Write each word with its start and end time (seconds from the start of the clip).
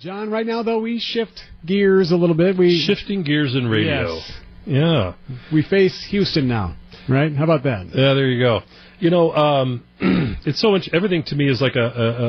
John, 0.00 0.30
right 0.30 0.46
now 0.46 0.62
though 0.62 0.80
we 0.80 0.98
shift 0.98 1.42
gears 1.66 2.10
a 2.10 2.16
little 2.16 2.34
bit. 2.34 2.56
We 2.56 2.80
Shifting 2.80 3.22
gears 3.22 3.54
in 3.54 3.66
radio. 3.68 4.14
Yes. 4.14 4.32
Yeah. 4.64 5.14
we 5.52 5.62
face 5.62 6.06
Houston 6.10 6.48
now, 6.48 6.74
right? 7.06 7.30
How 7.36 7.44
about 7.44 7.64
that? 7.64 7.84
Yeah, 7.88 8.14
there 8.14 8.28
you 8.28 8.42
go. 8.42 8.60
You 8.98 9.10
know, 9.10 9.30
um, 9.32 9.84
it's 10.46 10.58
so 10.58 10.70
much. 10.70 10.88
Everything 10.94 11.22
to 11.24 11.34
me 11.34 11.50
is 11.50 11.60
like 11.60 11.76
a, 11.76 11.84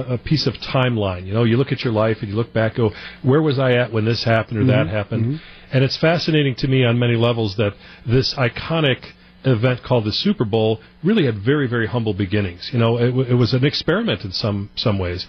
a, 0.09 0.13
a 0.15 0.17
piece 0.17 0.47
of 0.47 0.55
timeline. 0.55 1.25
You 1.25 1.33
know, 1.33 1.45
you 1.45 1.55
look 1.55 1.71
at 1.71 1.81
your 1.81 1.93
life 1.93 2.17
and 2.19 2.29
you 2.29 2.35
look 2.35 2.51
back, 2.53 2.75
go, 2.75 2.89
where 3.23 3.41
was 3.41 3.57
I 3.57 3.73
at 3.73 3.93
when 3.93 4.03
this 4.03 4.21
happened 4.25 4.57
or 4.59 4.65
that 4.65 4.87
happened? 4.87 5.39
And 5.71 5.81
it's 5.81 5.97
fascinating 5.97 6.55
to 6.57 6.67
me 6.67 6.83
on 6.83 6.99
many 6.99 7.15
levels 7.15 7.55
that 7.55 7.71
this 8.05 8.35
iconic 8.37 9.01
event 9.43 9.81
called 9.83 10.05
the 10.05 10.11
Super 10.11 10.45
Bowl 10.45 10.79
really 11.03 11.25
had 11.25 11.39
very, 11.43 11.67
very 11.67 11.87
humble 11.87 12.13
beginnings. 12.13 12.69
You 12.71 12.79
know, 12.79 12.97
it, 12.97 13.07
w- 13.07 13.29
it 13.29 13.35
was 13.35 13.53
an 13.53 13.65
experiment 13.65 14.23
in 14.23 14.31
some 14.31 14.69
some 14.75 14.99
ways, 14.99 15.25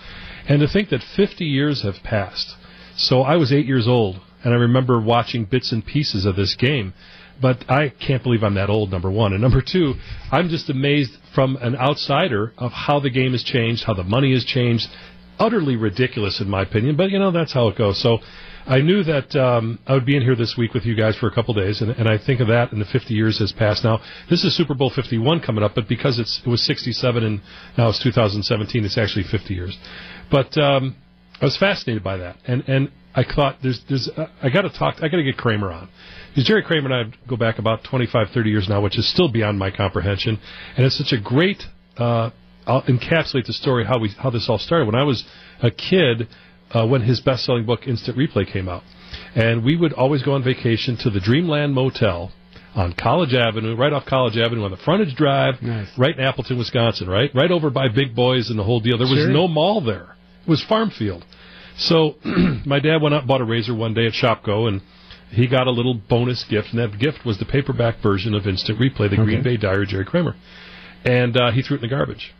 and 0.49 0.61
to 0.61 0.69
think 0.69 0.91
that 0.91 1.03
50 1.03 1.45
years 1.45 1.83
have 1.83 1.97
passed. 2.03 2.55
So 2.97 3.23
I 3.23 3.37
was 3.37 3.53
eight 3.53 3.67
years 3.67 3.89
old, 3.89 4.21
and 4.45 4.53
I 4.53 4.57
remember 4.57 5.01
watching 5.01 5.45
bits 5.45 5.73
and 5.73 5.85
pieces 5.85 6.27
of 6.27 6.37
this 6.37 6.55
game. 6.55 6.93
But 7.41 7.69
I 7.69 7.89
can't 7.89 8.23
believe 8.23 8.45
I'm 8.45 8.55
that 8.55 8.71
old, 8.71 8.91
number 8.93 9.11
one. 9.11 9.33
And 9.33 9.43
number 9.43 9.63
two, 9.63 9.95
I'm 10.31 10.49
just 10.49 10.71
amazed 10.71 11.17
from 11.35 11.57
an 11.57 11.75
outsider 11.75 12.53
of 12.57 12.71
how 12.71 13.01
the 13.01 13.11
game 13.11 13.33
has 13.33 13.43
changed, 13.43 13.83
how 13.85 13.95
the 13.95 14.05
money 14.05 14.33
has 14.33 14.45
changed. 14.45 14.87
Utterly 15.39 15.75
ridiculous, 15.75 16.41
in 16.41 16.49
my 16.49 16.63
opinion, 16.63 16.95
but 16.95 17.11
you 17.11 17.19
know, 17.19 17.33
that's 17.33 17.53
how 17.53 17.67
it 17.69 17.77
goes. 17.77 18.01
So 18.01 18.19
I 18.67 18.81
knew 18.81 19.03
that 19.05 19.35
um, 19.35 19.79
I 19.87 19.95
would 19.95 20.07
be 20.07 20.17
in 20.17 20.23
here 20.23 20.37
this 20.37 20.55
week 20.57 20.73
with 20.73 20.85
you 20.85 20.95
guys 20.95 21.17
for 21.17 21.27
a 21.27 21.35
couple 21.35 21.53
days, 21.55 21.81
and, 21.81 21.91
and 21.91 22.09
I 22.09 22.19
think 22.19 22.41
of 22.41 22.49
that, 22.49 22.73
and 22.73 22.81
the 22.81 22.87
50 22.87 23.13
years 23.13 23.39
has 23.41 23.53
passed. 23.53 23.83
Now, 23.85 24.01
this 24.31 24.45
is 24.45 24.57
Super 24.57 24.75
Bowl 24.75 24.91
51 24.95 25.41
coming 25.41 25.65
up, 25.65 25.73
but 25.75 25.89
because 25.89 26.19
it's, 26.19 26.41
it 26.45 26.49
was 26.49 26.65
67 26.65 27.25
and 27.25 27.41
now 27.77 27.89
it's 27.89 28.03
2017, 28.03 28.85
it's 28.85 28.97
actually 28.99 29.25
50 29.25 29.55
years. 29.55 29.77
But 30.31 30.57
um, 30.57 30.97
I 31.41 31.45
was 31.45 31.57
fascinated 31.57 32.05
by 32.05 32.19
that, 32.19 32.37
and 32.47 32.63
and 32.69 32.91
I 33.15 33.25
thought 33.25 33.59
there's 33.63 33.81
there's 33.89 34.09
uh, 34.17 34.27
I 34.43 34.49
got 34.49 34.63
to 34.63 34.71
talk, 34.71 34.97
I 34.99 35.09
got 35.09 35.17
to 35.17 35.25
get 35.25 35.37
Kramer 35.37 35.73
on. 35.73 35.89
Because 36.31 36.45
Jerry 36.45 36.63
Kramer 36.63 36.91
and 36.91 37.13
I 37.13 37.29
go 37.29 37.37
back 37.37 37.59
about 37.59 37.85
25, 37.85 38.29
30 38.33 38.49
years 38.49 38.69
now, 38.69 38.81
which 38.81 38.97
is 38.97 39.11
still 39.11 39.31
beyond 39.31 39.59
my 39.59 39.71
comprehension, 39.71 40.39
and 40.77 40.87
it's 40.87 40.97
such 40.97 41.13
a 41.13 41.21
great. 41.21 41.63
Uh, 41.99 42.31
I'll 42.67 42.83
encapsulate 42.83 43.47
the 43.47 43.53
story 43.53 43.85
how 43.85 43.99
we 43.99 44.11
how 44.11 44.31
this 44.31 44.49
all 44.49 44.59
started. 44.59 44.87
When 44.87 44.95
I 44.95 45.03
was 45.03 45.25
a 45.63 45.71
kid, 45.71 46.29
uh, 46.75 46.87
when 46.87 47.03
his 47.03 47.21
best-selling 47.21 47.65
book 47.67 47.87
Instant 47.87 48.17
Replay 48.17 48.51
came 48.51 48.69
out, 48.69 48.83
and 49.35 49.65
we 49.65 49.77
would 49.77 49.93
always 49.93 50.23
go 50.23 50.33
on 50.33 50.43
vacation 50.43 50.97
to 50.99 51.11
the 51.11 51.21
Dreamland 51.21 51.75
Motel 51.75 52.33
on 52.75 52.95
College 52.95 53.35
Avenue, 53.35 53.77
right 53.77 53.93
off 53.93 54.07
College 54.07 54.37
Avenue 54.39 54.65
on 54.65 54.71
the 54.71 54.77
frontage 54.79 55.15
drive, 55.15 55.61
Nice. 55.61 55.89
right 55.99 56.17
in 56.17 56.25
Appleton, 56.25 56.57
Wisconsin, 56.59 57.09
right, 57.09 57.31
right 57.35 57.51
over 57.51 57.69
by 57.71 57.89
Big 57.89 58.15
Boys 58.15 58.49
and 58.51 58.59
the 58.59 58.65
whole 58.65 58.81
deal. 58.81 58.97
There 58.97 59.07
was 59.07 59.19
Sure. 59.19 59.29
no 59.29 59.47
mall 59.49 59.81
there; 59.83 60.17
it 60.47 60.49
was 60.49 60.63
farm 60.63 60.91
field. 60.91 61.25
So 61.77 62.17
my 62.65 62.79
dad 62.81 63.03
went 63.03 63.15
out 63.15 63.21
and 63.21 63.29
bought 63.29 63.41
a 63.41 63.45
razor 63.45 63.75
one 63.75 63.93
day 63.95 64.07
at 64.07 64.13
Shopko, 64.13 64.69
and 64.69 64.81
he 65.31 65.47
got 65.47 65.67
a 65.67 65.71
little 65.71 65.95
bonus 65.95 66.45
gift, 66.45 66.69
and 66.73 66.79
that 66.79 66.99
gift 66.99 67.25
was 67.27 67.39
the 67.39 67.45
paperback 67.47 68.01
version 68.03 68.35
of 68.35 68.47
Instant 68.47 68.79
Replay, 68.79 69.11
the 69.11 69.17
Green 69.17 69.43
Bay 69.43 69.57
Diary, 69.57 69.83
of 69.85 69.89
Jerry 69.89 70.05
Kramer, 70.05 70.35
and 71.05 71.37
uh, 71.37 71.51
he 71.51 71.61
threw 71.63 71.77
it 71.77 71.83
in 71.83 71.89
the 71.89 71.95
garbage 71.95 72.33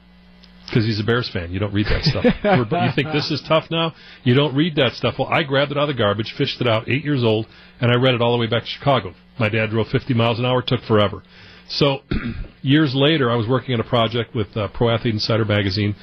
because 0.73 0.87
he's 0.87 0.99
a 0.99 1.05
Bears 1.05 1.29
fan. 1.31 1.53
You 1.53 1.59
don't 1.59 1.75
read 1.75 1.87
that 1.87 2.05
stuff. 2.05 2.25
You 2.83 2.91
think 2.95 3.13
this 3.13 3.31
is 3.31 3.43
tough 3.47 3.65
now? 3.71 3.95
You 4.25 4.35
don't 4.35 4.55
read 4.55 4.77
that 4.77 4.93
stuff. 4.95 5.15
Well, 5.19 5.29
I 5.29 5.43
grabbed 5.43 5.71
it 5.71 5.77
out 5.77 5.89
of 5.89 5.95
the 5.95 6.01
garbage, 6.01 6.35
fished 6.37 6.61
it 6.61 6.67
out, 6.67 6.89
eight 6.89 7.05
years 7.05 7.23
old, 7.23 7.47
and 7.81 7.91
I 7.91 7.97
read 7.97 8.15
it 8.15 8.23
all 8.23 8.33
the 8.33 8.39
way 8.39 8.47
back 8.47 8.63
to 8.63 8.69
Chicago. 8.69 9.15
My 9.39 9.49
dad 9.49 9.71
drove 9.71 9.89
50 9.89 10.15
miles 10.15 10.39
an 10.39 10.45
hour. 10.45 10.63
Took 10.63 10.81
forever. 10.83 11.23
So 11.69 12.01
years 12.63 12.95
later, 12.95 13.31
I 13.31 13.37
was 13.37 13.49
working 13.49 13.75
on 13.75 13.81
a 13.81 13.89
project 13.89 14.35
with 14.35 14.57
uh, 14.57 14.69
Pro 14.75 14.91
Athlete 14.91 15.15
Insider 15.15 15.45
magazine, 15.45 15.95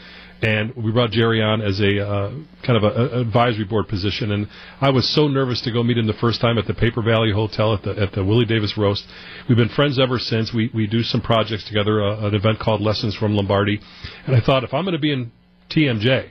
and 0.42 0.73
we 0.76 0.92
brought 0.92 1.12
Jerry 1.12 1.42
on 1.42 1.62
as 1.62 1.80
a 1.80 2.00
uh, 2.00 2.32
kind 2.66 2.82
of 2.82 2.84
a, 2.84 3.20
advisory 3.22 3.66
board 3.66 3.88
position. 3.88 4.32
And 4.32 4.48
I 4.80 4.90
was 4.90 5.14
so 5.14 5.28
nervous 5.28 5.62
to 5.62 5.72
go 5.72 5.84
meet 5.84 5.98
him 5.98 6.08
the 6.08 6.14
first 6.14 6.40
time 6.40 6.58
at 6.58 6.66
the 6.66 6.73
Paper 6.73 7.02
Valley 7.02 7.32
Hotel 7.32 7.73
at 7.73 7.84
the 7.84 7.92
at 8.02 8.14
the 8.14 8.23
Willie 8.23 8.45
Davis 8.45 8.78
Roast. 8.78 9.06
We've 9.48 9.58
been 9.58 9.70
friends 9.70 10.00
ever 10.00 10.17
since. 10.17 10.54
We 10.54 10.72
we 10.73 10.88
do 10.88 11.04
some 11.04 11.22
projects 11.22 11.67
together, 11.67 12.04
uh, 12.04 12.28
an 12.28 12.36
event 12.36 12.60
called 12.60 12.82
Lessons 12.82 13.16
from 13.16 13.36
Lombardi. 13.36 13.80
And 14.26 14.36
I 14.36 14.39
thought 14.39 14.64
if 14.64 14.73
I'm 14.73 14.86
going 14.86 14.94
to 14.94 14.99
be 14.99 15.11
in 15.11 15.32
TMJ, 15.70 16.30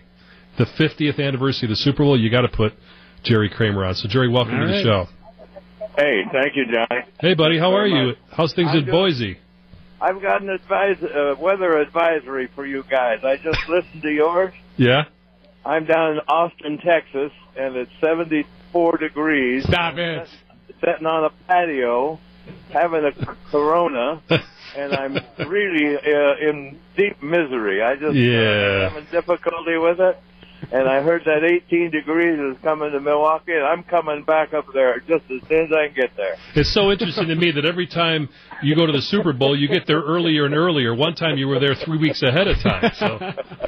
the 0.57 0.65
50th 0.65 1.21
anniversary 1.21 1.67
of 1.67 1.71
the 1.71 1.77
Super 1.77 1.99
Bowl, 1.99 2.19
you 2.19 2.31
got 2.31 2.43
to 2.43 2.49
put 2.49 2.73
Jerry 3.25 3.51
Kramer 3.51 3.85
on. 3.85 3.95
So 3.95 4.09
Jerry, 4.09 4.29
welcome 4.29 4.59
to 4.59 4.67
the 4.67 4.83
show. 4.83 5.07
Hey, 5.97 6.23
thank 6.33 6.55
you, 6.55 6.65
Johnny. 6.67 7.03
Hey, 7.21 7.35
buddy, 7.35 7.59
how 7.59 7.75
are 7.75 7.89
very 7.89 8.09
you? 8.09 8.15
How's 8.31 8.55
things 8.55 8.71
I'm 8.71 8.79
in 8.79 8.85
good. 8.85 8.93
Boise? 8.93 9.39
I've 10.01 10.23
got 10.23 10.43
an 10.43 10.51
advise, 10.51 11.03
uh, 11.03 11.35
weather 11.41 11.79
advisory 11.79 12.49
for 12.55 12.65
you 12.65 12.85
guys. 12.89 13.21
I 13.25 13.37
just 13.37 13.69
listened 13.69 14.03
to 14.03 14.11
yours. 14.11 14.55
Yeah. 14.77 15.05
I'm 15.65 15.85
down 15.87 16.13
in 16.13 16.19
Austin, 16.29 16.79
Texas, 16.79 17.33
and 17.57 17.77
it's 17.77 17.91
74 18.01 18.97
degrees. 18.99 19.65
Stop 19.65 19.97
it. 19.99 20.29
Sitting 20.81 21.07
on 21.07 21.25
a 21.25 21.31
patio, 21.49 22.21
having 22.73 23.05
a 23.05 23.13
Corona, 23.51 24.23
and 24.77 24.93
I'm 24.93 25.19
really 25.49 25.97
uh, 25.97 26.49
in 26.49 26.79
deep 26.97 27.21
misery. 27.23 27.83
I 27.83 27.97
just 27.97 28.15
Yeah. 28.15 28.87
uh, 28.87 28.91
having 28.91 29.07
difficulty 29.11 29.77
with 29.77 29.99
it. 30.01 30.19
And 30.71 30.89
I 30.89 31.01
heard 31.03 31.23
that 31.25 31.45
18 31.45 31.91
degrees 31.91 32.39
is 32.39 32.63
coming 32.63 32.91
to 32.93 33.01
Milwaukee, 33.01 33.53
and 33.53 33.65
I'm 33.65 33.85
coming 33.85 34.25
back 34.25 34.53
up 34.53 34.67
there 34.75 34.99
just 35.01 35.25
as 35.31 35.41
soon 35.49 35.65
as 35.67 35.73
I 35.73 35.87
can 35.87 35.95
get 35.95 36.11
there. 36.17 36.35
It's 36.55 36.73
so 36.75 36.91
interesting 36.91 37.29
to 37.29 37.35
me 37.35 37.53
that 37.53 37.65
every 37.65 37.87
time 37.87 38.29
you 38.63 38.75
go 38.77 38.85
to 38.85 38.93
the 38.93 39.01
Super 39.01 39.33
Bowl, 39.33 39.57
you 39.59 39.69
get 39.69 39.87
there 39.87 40.03
earlier 40.03 40.45
and 40.47 40.55
earlier. 40.55 40.95
One 40.95 41.15
time 41.15 41.39
you 41.39 41.49
were 41.49 41.59
there 41.61 41.75
three 41.75 41.99
weeks 41.99 42.23
ahead 42.23 42.49
of 42.49 42.59
time. 42.59 42.91
So 42.99 43.19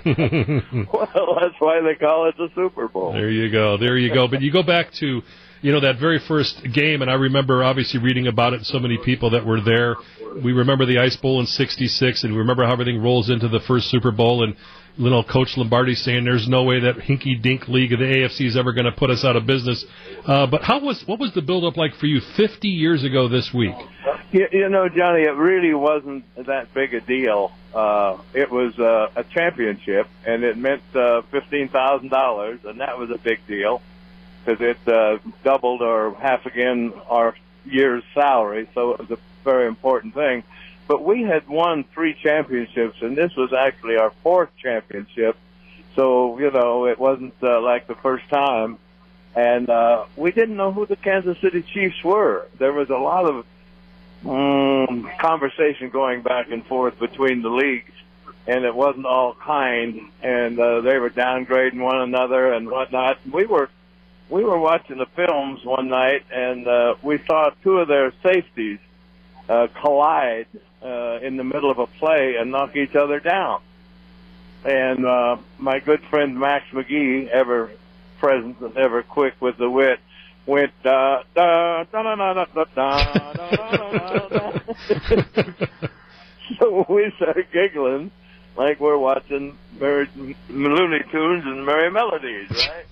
Well, 0.92 1.38
that's 1.40 1.54
why 1.58 1.80
they 1.80 1.94
call 1.98 2.28
it 2.28 2.36
the 2.36 2.48
Super 2.54 2.88
Bowl. 2.88 3.12
there 3.12 3.30
you 3.30 3.50
go, 3.50 3.76
there 3.78 3.96
you 3.96 4.12
go. 4.12 4.28
But 4.28 4.42
you 4.42 4.52
go 4.52 4.62
back 4.62 4.92
to, 5.00 5.22
you 5.62 5.72
know, 5.72 5.80
that 5.80 5.98
very 5.98 6.18
first 6.26 6.62
game, 6.72 7.02
and 7.02 7.10
I 7.10 7.14
remember 7.14 7.62
obviously 7.62 8.00
reading 8.00 8.26
about 8.26 8.54
it. 8.54 8.64
So 8.64 8.78
many 8.78 8.98
people 8.98 9.30
that 9.30 9.44
were 9.44 9.60
there. 9.60 9.96
We 10.42 10.52
remember 10.52 10.86
the 10.86 10.98
Ice 10.98 11.16
Bowl 11.16 11.40
in 11.40 11.46
'66, 11.46 12.24
and 12.24 12.32
we 12.32 12.38
remember 12.38 12.64
how 12.64 12.72
everything 12.72 13.02
rolls 13.02 13.30
into 13.30 13.48
the 13.48 13.60
first 13.60 13.90
Super 13.90 14.10
Bowl 14.10 14.44
and. 14.44 14.56
Little 14.98 15.22
Coach 15.24 15.56
Lombardi 15.56 15.94
saying, 15.94 16.24
"There's 16.24 16.48
no 16.48 16.64
way 16.64 16.80
that 16.80 16.96
hinky-dink 16.96 17.68
league 17.68 17.92
of 17.92 18.00
the 18.00 18.06
AFC 18.06 18.46
is 18.46 18.56
ever 18.56 18.72
going 18.72 18.84
to 18.84 18.92
put 18.92 19.08
us 19.08 19.24
out 19.24 19.36
of 19.36 19.46
business." 19.46 19.86
Uh, 20.26 20.46
but 20.46 20.62
how 20.62 20.80
was 20.80 21.04
what 21.06 21.18
was 21.20 21.32
the 21.32 21.40
build-up 21.40 21.76
like 21.76 21.94
for 21.94 22.06
you 22.06 22.20
50 22.36 22.68
years 22.68 23.04
ago 23.04 23.28
this 23.28 23.50
week? 23.54 23.76
You, 24.32 24.48
you 24.52 24.68
know, 24.68 24.88
Johnny, 24.88 25.22
it 25.22 25.36
really 25.36 25.72
wasn't 25.72 26.24
that 26.36 26.74
big 26.74 26.92
a 26.92 27.00
deal. 27.00 27.52
Uh, 27.72 28.18
it 28.34 28.50
was 28.50 28.76
uh, 28.78 29.08
a 29.14 29.24
championship, 29.24 30.08
and 30.26 30.42
it 30.42 30.58
meant 30.58 30.82
uh, 30.94 31.22
fifteen 31.30 31.68
thousand 31.68 32.10
dollars, 32.10 32.58
and 32.64 32.80
that 32.80 32.98
was 32.98 33.10
a 33.10 33.18
big 33.18 33.38
deal 33.46 33.80
because 34.44 34.60
it 34.60 34.88
uh, 34.88 35.18
doubled 35.44 35.82
or 35.82 36.14
half 36.14 36.46
again 36.46 36.92
our 37.08 37.34
year's 37.64 38.04
salary. 38.14 38.68
So 38.74 38.92
it 38.92 39.00
was 39.00 39.10
a 39.10 39.18
very 39.44 39.66
important 39.66 40.14
thing. 40.14 40.42
But 40.88 41.04
we 41.04 41.22
had 41.22 41.46
won 41.48 41.84
three 41.84 42.14
championships, 42.14 43.00
and 43.00 43.16
this 43.16 43.36
was 43.36 43.52
actually 43.52 43.96
our 43.96 44.10
fourth 44.22 44.50
championship. 44.56 45.36
So 45.94 46.38
you 46.38 46.50
know, 46.50 46.86
it 46.86 46.98
wasn't 46.98 47.34
uh, 47.42 47.60
like 47.60 47.86
the 47.86 47.94
first 47.94 48.28
time. 48.28 48.78
And 49.34 49.70
uh, 49.70 50.06
we 50.16 50.32
didn't 50.32 50.56
know 50.56 50.72
who 50.72 50.86
the 50.86 50.96
Kansas 50.96 51.38
City 51.38 51.62
Chiefs 51.62 52.02
were. 52.02 52.48
There 52.58 52.72
was 52.72 52.90
a 52.90 52.96
lot 52.96 53.26
of 53.26 53.46
um, 54.26 55.08
conversation 55.18 55.90
going 55.90 56.22
back 56.22 56.50
and 56.50 56.66
forth 56.66 56.98
between 56.98 57.42
the 57.42 57.48
leagues, 57.48 57.92
and 58.48 58.64
it 58.64 58.74
wasn't 58.74 59.06
all 59.06 59.34
kind. 59.34 60.10
And 60.22 60.58
uh, 60.58 60.80
they 60.80 60.98
were 60.98 61.10
downgrading 61.10 61.80
one 61.80 62.00
another 62.00 62.52
and 62.52 62.68
whatnot. 62.68 63.18
We 63.30 63.46
were 63.46 63.70
we 64.30 64.44
were 64.44 64.58
watching 64.58 64.98
the 64.98 65.06
films 65.16 65.64
one 65.64 65.88
night, 65.88 66.24
and 66.32 66.66
uh, 66.66 66.94
we 67.02 67.18
saw 67.26 67.50
two 67.62 67.78
of 67.78 67.88
their 67.88 68.12
safeties 68.22 68.78
uh, 69.48 69.66
collide 69.82 70.46
uh, 70.82 71.18
in 71.20 71.36
the 71.36 71.44
middle 71.44 71.70
of 71.70 71.78
a 71.78 71.86
play 71.86 72.36
and 72.38 72.50
knock 72.52 72.76
each 72.76 72.94
other 72.94 73.18
down. 73.20 73.60
And 74.64 75.04
uh, 75.04 75.36
my 75.58 75.80
good 75.80 76.02
friend 76.10 76.38
Max 76.38 76.66
McGee, 76.72 77.28
ever 77.28 77.70
present 78.18 78.60
and 78.60 78.76
ever 78.76 79.02
quick 79.02 79.34
with 79.40 79.56
the 79.58 79.68
wit, 79.68 79.98
went 80.46 80.72
da 80.82 81.22
da 81.34 81.84
da 81.84 82.02
da 82.02 82.14
da 82.16 82.34
da 82.34 82.64
da 82.64 83.32
da 83.32 84.28
da 84.28 84.28
da. 84.28 85.66
So 86.58 86.84
we 86.88 87.12
started 87.16 87.46
giggling 87.52 88.10
like 88.56 88.80
we're 88.80 88.98
watching 88.98 89.56
Merry, 89.80 90.08
Looney 90.48 91.00
Tunes 91.10 91.44
and 91.46 91.64
Merrie 91.66 91.92
Melodies, 91.92 92.50
right? 92.50 92.84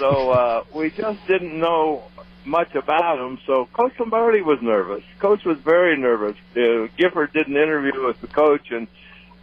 So 0.00 0.30
uh, 0.30 0.64
we 0.74 0.90
just 0.90 1.24
didn't 1.26 1.58
know 1.58 2.02
much 2.44 2.74
about 2.74 3.18
him. 3.18 3.38
So 3.46 3.66
Coach 3.66 3.92
Lombardi 4.00 4.40
was 4.40 4.60
nervous. 4.62 5.04
Coach 5.18 5.44
was 5.44 5.58
very 5.58 5.96
nervous. 5.96 6.36
Uh, 6.56 6.88
Gifford 6.96 7.32
did 7.34 7.46
an 7.48 7.56
interview 7.56 8.06
with 8.06 8.20
the 8.20 8.26
coach, 8.26 8.70
and 8.70 8.88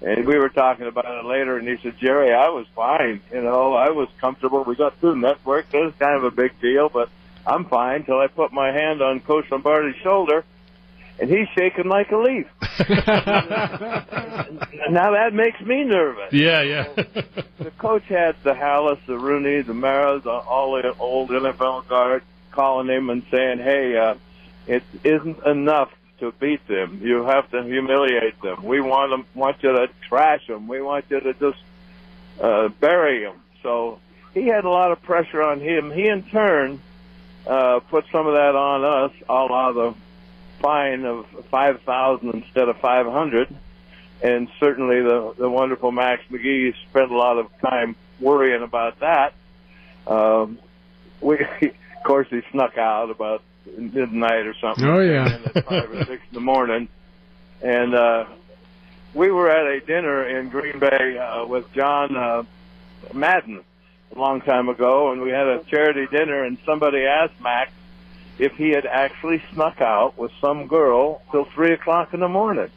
and 0.01 0.27
we 0.27 0.37
were 0.37 0.49
talking 0.49 0.87
about 0.87 1.05
it 1.05 1.25
later. 1.25 1.57
And 1.57 1.67
he 1.67 1.77
said, 1.77 1.97
"Jerry, 1.99 2.33
I 2.33 2.49
was 2.49 2.65
fine. 2.75 3.21
You 3.31 3.41
know, 3.41 3.73
I 3.73 3.91
was 3.91 4.09
comfortable. 4.19 4.63
We 4.63 4.75
got 4.75 4.99
through 4.99 5.17
network. 5.17 5.67
It 5.73 5.77
was 5.77 5.93
kind 5.99 6.17
of 6.17 6.23
a 6.23 6.31
big 6.31 6.59
deal, 6.59 6.89
but 6.89 7.09
I'm 7.45 7.65
fine 7.65 8.03
till 8.03 8.19
I 8.19 8.27
put 8.27 8.51
my 8.51 8.71
hand 8.71 9.01
on 9.01 9.19
Coach 9.19 9.49
Lombardi's 9.51 10.01
shoulder." 10.01 10.43
And 11.19 11.29
he's 11.29 11.47
shaking 11.55 11.87
like 11.87 12.11
a 12.11 12.17
leaf. 12.17 12.47
now 14.89 15.11
that 15.11 15.31
makes 15.33 15.59
me 15.61 15.83
nervous. 15.83 16.31
Yeah, 16.31 16.61
yeah. 16.61 16.83
the 17.59 17.71
coach 17.77 18.03
had 18.03 18.35
the 18.43 18.53
Halas, 18.53 18.99
the 19.07 19.17
Rooney, 19.17 19.61
the 19.61 19.73
Maras, 19.73 20.25
all 20.25 20.73
the 20.73 20.93
old 20.99 21.29
NFL 21.29 21.87
guard 21.87 22.23
calling 22.51 22.87
him 22.87 23.09
and 23.09 23.23
saying, 23.31 23.59
"Hey, 23.59 23.97
uh, 23.97 24.15
it 24.67 24.83
isn't 25.03 25.43
enough 25.45 25.91
to 26.19 26.31
beat 26.33 26.67
them. 26.67 26.99
You 27.03 27.23
have 27.23 27.49
to 27.51 27.63
humiliate 27.63 28.41
them. 28.41 28.63
We 28.63 28.81
want 28.81 29.11
them, 29.11 29.25
want 29.33 29.61
you 29.63 29.71
to 29.71 29.89
trash 30.07 30.45
them. 30.47 30.67
We 30.67 30.81
want 30.81 31.05
you 31.09 31.19
to 31.19 31.33
just 31.33 31.59
uh, 32.39 32.69
bury 32.79 33.23
them." 33.23 33.41
So 33.63 33.99
he 34.33 34.47
had 34.47 34.65
a 34.65 34.69
lot 34.69 34.91
of 34.91 35.01
pressure 35.01 35.41
on 35.41 35.59
him. 35.61 35.91
He 35.91 36.07
in 36.07 36.23
turn 36.23 36.79
uh, 37.47 37.79
put 37.79 38.05
some 38.11 38.27
of 38.27 38.33
that 38.33 38.55
on 38.55 38.83
us, 38.83 39.11
a 39.27 39.33
la 39.33 39.71
the 39.71 39.95
fine 40.59 41.05
of 41.05 41.25
five 41.49 41.81
thousand 41.81 42.33
instead 42.33 42.69
of 42.69 42.77
five 42.79 43.05
hundred. 43.05 43.53
And 44.21 44.49
certainly 44.59 45.01
the 45.01 45.33
the 45.37 45.49
wonderful 45.49 45.91
Max 45.91 46.23
McGee 46.31 46.73
spent 46.89 47.11
a 47.11 47.17
lot 47.17 47.37
of 47.37 47.47
time 47.59 47.95
worrying 48.19 48.63
about 48.63 48.99
that. 48.99 49.33
Um, 50.07 50.59
we, 51.21 51.39
of 51.61 52.03
course, 52.03 52.27
he 52.29 52.41
snuck 52.51 52.77
out 52.77 53.09
about 53.09 53.43
midnight 53.77 54.47
or 54.47 54.55
something. 54.55 54.85
Oh 54.85 54.99
yeah, 54.99 55.39
at 55.55 55.65
five 55.65 55.91
or 55.91 56.05
six 56.05 56.21
in 56.29 56.33
the 56.33 56.39
morning, 56.39 56.87
and 57.61 57.93
uh, 57.93 58.25
we 59.13 59.31
were 59.31 59.49
at 59.49 59.67
a 59.67 59.85
dinner 59.85 60.27
in 60.27 60.49
Green 60.49 60.79
Bay 60.79 61.17
uh, 61.17 61.45
with 61.45 61.71
John 61.73 62.15
uh, 62.15 62.43
Madden 63.13 63.63
a 64.15 64.19
long 64.19 64.41
time 64.41 64.69
ago, 64.69 65.11
and 65.11 65.21
we 65.21 65.29
had 65.29 65.47
a 65.47 65.63
charity 65.65 66.07
dinner, 66.07 66.43
and 66.43 66.57
somebody 66.65 67.03
asked 67.05 67.39
Max 67.41 67.71
if 68.39 68.53
he 68.53 68.69
had 68.69 68.85
actually 68.85 69.41
snuck 69.53 69.81
out 69.81 70.17
with 70.17 70.31
some 70.39 70.67
girl 70.67 71.21
till 71.31 71.45
three 71.55 71.73
o'clock 71.73 72.13
in 72.13 72.19
the 72.19 72.27
morning. 72.27 72.69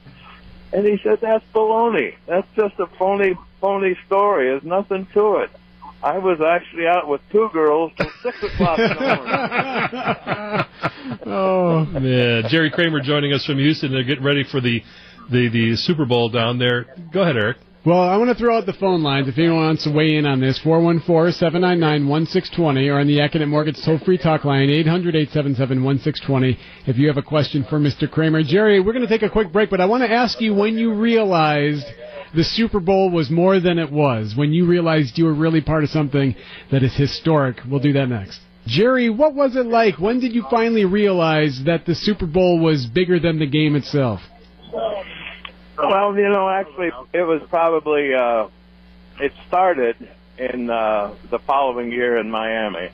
And 0.73 0.87
he 0.87 0.99
said, 1.03 1.19
that's 1.21 1.45
baloney. 1.53 2.15
That's 2.27 2.47
just 2.55 2.79
a 2.79 2.87
phony, 2.99 3.37
phony 3.61 3.97
story. 4.07 4.49
There's 4.49 4.62
nothing 4.62 5.07
to 5.15 5.37
it. 5.37 5.51
I 6.03 6.17
was 6.19 6.41
actually 6.41 6.87
out 6.87 7.09
with 7.09 7.21
two 7.31 7.51
girls 7.53 7.93
till 7.97 8.11
six 8.23 8.43
o'clock 8.43 8.79
in 8.79 8.89
the 8.89 9.01
morning. 10.95 11.21
oh 11.27 11.85
man, 11.85 12.45
Jerry 12.49 12.71
Kramer 12.71 13.01
joining 13.01 13.35
us 13.35 13.45
from 13.45 13.59
Houston. 13.59 13.93
They're 13.93 14.03
getting 14.03 14.25
ready 14.25 14.45
for 14.51 14.62
the, 14.62 14.83
the 15.31 15.51
the 15.51 15.77
Super 15.77 16.07
Bowl 16.07 16.31
down 16.31 16.59
there. 16.59 16.87
Go 17.12 17.21
ahead, 17.21 17.37
Eric. 17.37 17.59
Well, 17.82 18.03
I 18.03 18.19
want 18.19 18.29
to 18.29 18.35
throw 18.35 18.59
out 18.59 18.67
the 18.67 18.75
phone 18.75 19.03
lines 19.03 19.27
if 19.27 19.38
anyone 19.38 19.65
wants 19.65 19.85
to 19.85 19.91
weigh 19.91 20.17
in 20.17 20.27
on 20.27 20.38
this. 20.38 20.61
414-799-1620 20.62 22.93
or 22.93 23.00
on 23.00 23.06
the 23.06 23.21
Accunet 23.21 23.49
Mortgage 23.49 23.82
toll-free 23.82 24.19
talk 24.19 24.44
line, 24.44 24.69
800-877-1620 24.69 26.59
if 26.87 26.99
you 26.99 27.09
have 27.09 27.17
a 27.17 27.23
question 27.23 27.65
for 27.71 27.81
Mr. 27.81 28.06
Kramer. 28.11 28.43
Jerry, 28.43 28.81
we're 28.81 28.93
going 28.93 29.06
to 29.06 29.09
take 29.09 29.23
a 29.23 29.31
quick 29.31 29.50
break, 29.50 29.71
but 29.71 29.81
I 29.81 29.87
want 29.87 30.03
to 30.03 30.12
ask 30.12 30.43
you 30.43 30.53
when 30.53 30.77
you 30.77 30.93
realized 30.93 31.87
the 32.35 32.44
Super 32.44 32.81
Bowl 32.81 33.11
was 33.11 33.31
more 33.31 33.61
than 33.61 33.79
it 33.79 33.91
was, 33.91 34.35
when 34.37 34.53
you 34.53 34.67
realized 34.67 35.17
you 35.17 35.25
were 35.25 35.33
really 35.33 35.62
part 35.62 35.83
of 35.83 35.88
something 35.88 36.37
that 36.71 36.83
is 36.83 36.94
historic. 36.94 37.61
We'll 37.67 37.81
do 37.81 37.94
that 37.94 38.11
next. 38.11 38.41
Jerry, 38.67 39.09
what 39.09 39.35
was 39.35 39.56
it 39.56 39.65
like? 39.65 39.99
When 39.99 40.21
did 40.21 40.35
you 40.35 40.44
finally 40.50 40.85
realize 40.85 41.62
that 41.65 41.87
the 41.87 41.94
Super 41.94 42.26
Bowl 42.26 42.61
was 42.61 42.85
bigger 42.85 43.19
than 43.19 43.38
the 43.38 43.47
game 43.47 43.75
itself? 43.75 44.21
Well, 45.82 46.17
you 46.17 46.29
know, 46.29 46.49
actually, 46.49 46.91
it 47.12 47.23
was 47.23 47.43
probably 47.49 48.15
uh, 48.15 48.49
it 49.21 49.32
started 49.49 49.97
in 50.38 50.71
uh, 50.71 51.15
the 51.31 51.38
following 51.38 51.91
year 51.91 52.19
in 52.19 52.31
Miami. 52.31 52.91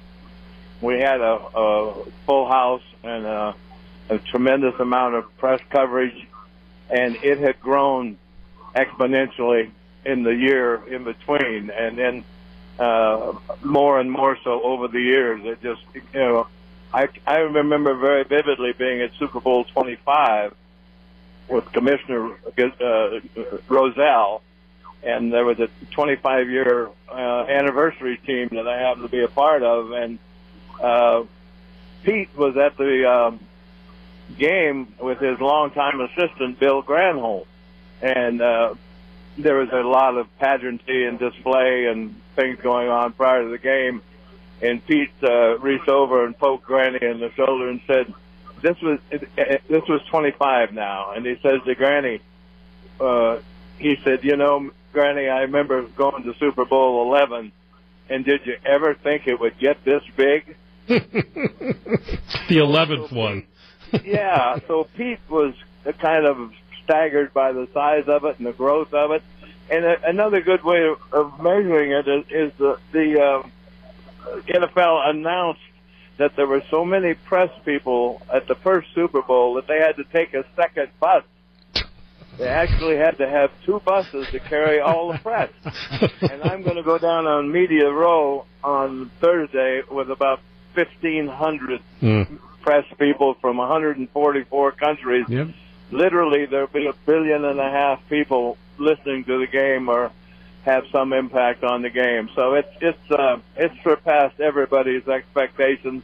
We 0.80 1.00
had 1.00 1.20
a, 1.20 1.40
a 1.54 2.04
full 2.26 2.48
house 2.48 2.82
and 3.02 3.24
a, 3.24 3.54
a 4.10 4.18
tremendous 4.18 4.78
amount 4.78 5.14
of 5.14 5.36
press 5.38 5.60
coverage, 5.70 6.26
and 6.90 7.16
it 7.16 7.38
had 7.38 7.60
grown 7.60 8.18
exponentially 8.74 9.70
in 10.04 10.22
the 10.22 10.34
year 10.34 10.76
in 10.86 11.04
between, 11.04 11.70
and 11.70 11.98
then 11.98 12.24
uh, 12.78 13.32
more 13.62 13.98
and 13.98 14.10
more 14.10 14.36
so 14.44 14.62
over 14.62 14.88
the 14.88 15.00
years. 15.00 15.40
It 15.44 15.62
just, 15.62 15.82
you 15.94 16.20
know, 16.20 16.46
I 16.92 17.08
I 17.26 17.38
remember 17.38 17.94
very 17.94 18.24
vividly 18.24 18.72
being 18.72 19.00
at 19.00 19.12
Super 19.18 19.40
Bowl 19.40 19.64
25 19.64 20.54
with 21.48 21.70
Commissioner 21.72 22.32
uh, 22.58 23.20
Rozelle, 23.68 24.42
and 25.02 25.32
there 25.32 25.44
was 25.44 25.60
a 25.60 25.68
25 25.90 26.50
year 26.50 26.90
uh, 27.08 27.44
anniversary 27.48 28.16
team 28.18 28.48
that 28.52 28.66
I 28.66 28.78
happened 28.78 29.04
to 29.04 29.10
be 29.10 29.22
a 29.22 29.28
part 29.28 29.62
of, 29.62 29.92
and 29.92 30.18
uh, 30.80 31.24
Pete 32.02 32.36
was 32.36 32.56
at 32.56 32.76
the 32.76 33.10
um, 33.10 33.40
game 34.38 34.94
with 35.00 35.18
his 35.18 35.40
longtime 35.40 36.00
assistant 36.00 36.58
Bill 36.58 36.82
Granholm, 36.82 37.46
and 38.02 38.40
uh, 38.40 38.74
there 39.38 39.56
was 39.56 39.70
a 39.70 39.82
lot 39.82 40.16
of 40.16 40.26
pageantry 40.38 41.06
and 41.06 41.18
display 41.18 41.86
and 41.86 42.20
things 42.34 42.58
going 42.60 42.88
on 42.88 43.12
prior 43.12 43.42
to 43.42 43.48
the 43.48 43.58
game. 43.58 44.02
And 44.62 44.84
Pete 44.86 45.10
uh, 45.22 45.58
reached 45.58 45.88
over 45.88 46.24
and 46.24 46.36
poked 46.36 46.64
Granny 46.64 46.98
in 47.02 47.20
the 47.20 47.30
shoulder 47.32 47.68
and 47.68 47.80
said, 47.86 48.12
this 48.66 48.80
was 48.82 48.98
this 49.20 49.82
was 49.88 50.00
25 50.10 50.72
now, 50.72 51.12
and 51.12 51.24
he 51.24 51.36
says 51.40 51.60
to 51.64 51.74
Granny, 51.76 52.20
uh, 53.00 53.38
he 53.78 53.96
said, 54.02 54.24
you 54.24 54.36
know, 54.36 54.70
Granny, 54.92 55.28
I 55.28 55.42
remember 55.42 55.82
going 55.82 56.24
to 56.24 56.34
Super 56.38 56.64
Bowl 56.64 57.06
11, 57.06 57.52
and 58.10 58.24
did 58.24 58.44
you 58.44 58.56
ever 58.64 58.94
think 58.94 59.28
it 59.28 59.38
would 59.38 59.56
get 59.60 59.84
this 59.84 60.02
big? 60.16 60.56
the 60.88 60.96
11th 62.50 63.12
one. 63.12 63.46
yeah, 64.04 64.58
so 64.66 64.88
Pete 64.96 65.20
was 65.28 65.54
kind 66.00 66.26
of 66.26 66.52
staggered 66.82 67.32
by 67.32 67.52
the 67.52 67.68
size 67.72 68.08
of 68.08 68.24
it 68.24 68.38
and 68.38 68.46
the 68.48 68.52
growth 68.52 68.92
of 68.92 69.12
it. 69.12 69.22
And 69.70 69.84
a, 69.84 70.08
another 70.08 70.40
good 70.40 70.64
way 70.64 70.88
of, 70.88 70.98
of 71.12 71.40
measuring 71.40 71.92
it 71.92 72.08
is, 72.08 72.24
is 72.30 72.52
the, 72.58 72.78
the 72.90 73.20
uh, 73.20 73.48
NFL 74.48 75.10
announced 75.10 75.60
that 76.18 76.36
there 76.36 76.46
were 76.46 76.62
so 76.70 76.84
many 76.84 77.14
press 77.14 77.50
people 77.64 78.22
at 78.32 78.46
the 78.48 78.54
first 78.56 78.88
Super 78.94 79.22
Bowl 79.22 79.54
that 79.54 79.66
they 79.66 79.78
had 79.78 79.96
to 79.96 80.04
take 80.04 80.34
a 80.34 80.44
second 80.56 80.88
bus. 81.00 81.24
They 82.38 82.48
actually 82.48 82.96
had 82.96 83.16
to 83.18 83.28
have 83.28 83.50
two 83.64 83.80
buses 83.84 84.26
to 84.30 84.40
carry 84.40 84.80
all 84.80 85.10
the 85.10 85.18
press. 85.18 85.50
and 86.20 86.42
I'm 86.42 86.62
going 86.62 86.76
to 86.76 86.82
go 86.82 86.98
down 86.98 87.26
on 87.26 87.50
Media 87.50 87.90
Row 87.90 88.44
on 88.62 89.10
Thursday 89.20 89.82
with 89.90 90.10
about 90.10 90.40
1,500 90.74 91.80
mm. 92.02 92.38
press 92.60 92.84
people 92.98 93.34
from 93.40 93.56
144 93.56 94.72
countries. 94.72 95.24
Yep. 95.28 95.48
Literally, 95.90 96.46
there'll 96.46 96.66
be 96.66 96.86
a 96.86 96.92
billion 97.06 97.44
and 97.44 97.58
a 97.58 97.70
half 97.70 98.06
people 98.10 98.58
listening 98.78 99.24
to 99.24 99.38
the 99.38 99.46
game 99.46 99.88
or 99.88 100.12
have 100.66 100.84
some 100.90 101.12
impact 101.12 101.62
on 101.62 101.82
the 101.82 101.90
game. 101.90 102.28
So 102.34 102.54
it's 102.54 102.68
it's 102.80 103.10
uh, 103.10 103.38
it's 103.56 103.74
surpassed 103.82 104.40
everybody's 104.40 105.08
expectations. 105.08 106.02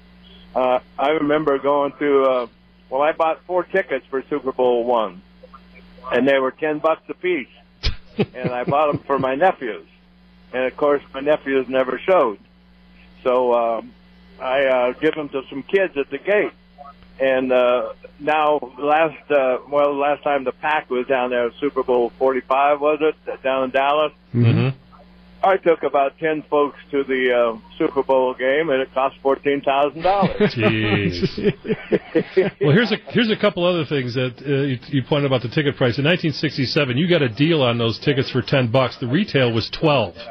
Uh, 0.55 0.79
I 0.99 1.11
remember 1.11 1.59
going 1.59 1.93
to 1.99 2.23
uh, 2.23 2.47
well, 2.89 3.03
I 3.03 3.13
bought 3.13 3.43
four 3.45 3.65
tickets 3.65 4.07
for 4.09 4.23
Super 4.31 4.53
Bowl 4.53 4.85
one, 4.85 5.21
and 6.13 6.27
they 6.27 6.39
were 6.39 6.53
ten 6.53 6.79
bucks 6.79 7.03
a 7.09 7.15
piece, 7.15 7.49
and 8.35 8.51
I 8.51 8.65
bought 8.65 8.93
them 8.93 8.99
for 9.01 9.19
my 9.19 9.35
nephews, 9.35 9.87
and 10.53 10.65
of 10.65 10.77
course 10.77 11.03
my 11.13 11.21
nephews 11.21 11.69
never 11.69 11.99
showed, 11.99 12.39
so 13.25 13.55
um, 13.55 13.93
I 14.41 14.65
uh, 14.67 14.93
give 14.93 15.15
them 15.17 15.29
to 15.31 15.43
some 15.51 15.65
kids 15.65 15.97
at 15.97 16.09
the 16.09 16.19
gate. 16.19 16.53
And 17.21 17.53
uh, 17.53 17.93
now, 18.19 18.59
last 18.79 19.31
uh, 19.31 19.59
well, 19.71 19.97
last 19.97 20.23
time 20.23 20.45
the 20.45 20.53
pack 20.53 20.91
was 20.91 21.07
down 21.07 21.31
there, 21.31 21.51
Super 21.61 21.83
Bowl 21.83 22.13
forty 22.19 22.41
five 22.41 22.81
was 22.81 22.99
it 23.01 23.43
down 23.43 23.65
in 23.65 23.71
Dallas? 23.71 24.13
Mm-hmm. 24.35 24.79
I 25.45 25.57
took 25.57 25.83
about 25.83 26.19
ten 26.19 26.45
folks 26.49 26.79
to 26.93 27.03
the 27.03 27.33
uh, 27.33 27.77
Super 27.77 28.03
Bowl 28.03 28.35
game, 28.35 28.71
and 28.71 28.81
it 28.81 28.95
cost 28.95 29.17
fourteen 29.23 29.61
thousand 29.61 30.03
dollars. 30.03 30.55
Jeez. 30.55 31.53
well, 32.61 32.73
here's 32.73 32.93
a 32.93 32.97
here's 33.09 33.31
a 33.31 33.37
couple 33.37 33.67
other 33.67 33.85
things 33.85 34.15
that 34.15 34.35
uh, 34.47 34.63
you, 34.63 34.79
you, 34.89 35.03
pointed 35.03 35.27
about 35.27 35.43
the 35.43 35.49
ticket 35.49 35.77
price. 35.77 35.99
In 35.99 36.05
1967, 36.05 36.97
you 36.97 37.09
got 37.09 37.23
a 37.23 37.29
deal 37.29 37.63
on 37.63 37.77
those 37.77 37.99
tickets 37.99 38.31
for 38.31 38.41
ten 38.41 38.71
bucks. 38.71 38.99
The 38.99 39.09
retail 39.09 39.53
was 39.53 39.71
twelve. 39.71 40.15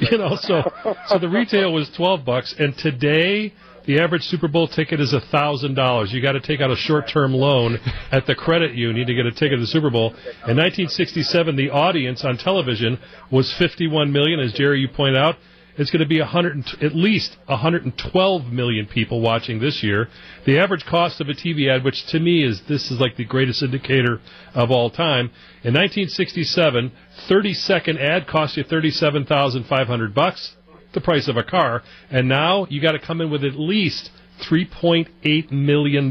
You 0.00 0.16
know, 0.16 0.34
so 0.40 0.62
so 1.08 1.18
the 1.18 1.28
retail 1.28 1.74
was 1.74 1.90
twelve 1.94 2.24
bucks, 2.24 2.54
and 2.58 2.76
today 2.76 3.52
the 3.86 4.00
average 4.00 4.22
Super 4.22 4.48
Bowl 4.48 4.68
ticket 4.68 5.00
is 5.00 5.14
thousand 5.30 5.74
dollars. 5.74 6.12
You 6.12 6.20
got 6.20 6.32
to 6.32 6.40
take 6.40 6.60
out 6.60 6.70
a 6.70 6.76
short-term 6.76 7.32
loan 7.32 7.78
at 8.12 8.26
the 8.26 8.34
credit 8.34 8.74
union 8.74 9.06
to 9.06 9.14
get 9.14 9.26
a 9.26 9.32
ticket 9.32 9.52
to 9.52 9.60
the 9.60 9.66
Super 9.66 9.90
Bowl. 9.90 10.10
In 10.46 10.56
1967, 10.56 11.56
the 11.56 11.70
audience 11.70 12.24
on 12.24 12.36
television 12.36 12.98
was 13.30 13.54
51 13.58 14.12
million, 14.12 14.40
as 14.40 14.52
Jerry 14.52 14.80
you 14.80 14.88
point 14.88 15.16
out. 15.16 15.36
It's 15.76 15.90
going 15.90 16.00
to 16.00 16.06
be 16.06 16.20
100, 16.20 16.82
at 16.82 16.94
least 16.94 17.38
112 17.46 18.46
million 18.46 18.86
people 18.86 19.22
watching 19.22 19.60
this 19.60 19.82
year. 19.82 20.08
The 20.44 20.58
average 20.58 20.84
cost 20.84 21.20
of 21.22 21.28
a 21.28 21.32
TV 21.32 21.74
ad, 21.74 21.84
which 21.84 22.06
to 22.08 22.20
me 22.20 22.44
is 22.44 22.60
this 22.68 22.90
is 22.90 23.00
like 23.00 23.16
the 23.16 23.24
greatest 23.24 23.62
indicator 23.62 24.20
of 24.52 24.70
all 24.70 24.90
time. 24.90 25.30
In 25.62 25.72
1967, 25.72 26.92
30 27.28 27.54
second 27.54 27.98
ad 27.98 28.26
cost 28.26 28.58
you 28.58 28.64
37,500 28.64 30.14
bucks 30.14 30.56
the 30.92 31.00
price 31.00 31.28
of 31.28 31.36
a 31.36 31.42
car, 31.42 31.82
and 32.10 32.28
now 32.28 32.66
you 32.68 32.80
got 32.80 32.92
to 32.92 32.98
come 32.98 33.20
in 33.20 33.30
with 33.30 33.44
at 33.44 33.58
least 33.58 34.10
$3.8 34.48 35.50
million. 35.50 36.10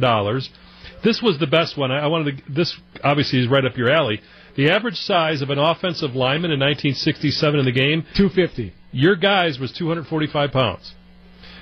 This 1.04 1.22
was 1.22 1.40
the 1.40 1.48
best 1.48 1.78
one. 1.78 1.92
I, 1.92 2.00
I 2.00 2.08
wanted 2.08 2.38
to. 2.38 2.54
This 2.54 2.78
obviously 3.04 3.40
is 3.40 3.48
right 3.48 3.66
up 3.66 3.78
your 3.78 3.90
alley. 3.90 4.22
The 4.56 4.72
average 4.72 4.98
size 4.98 5.42
of 5.42 5.50
an 5.50 5.60
offensive 5.60 6.16
lineman 6.16 6.52
in 6.52 6.60
1967 6.60 7.60
in 7.60 7.66
the 7.66 7.72
game, 7.72 8.04
250. 8.16 8.74
Your 8.92 9.16
guy's 9.16 9.60
was 9.60 9.72
245 9.72 10.52
pounds. 10.52 10.94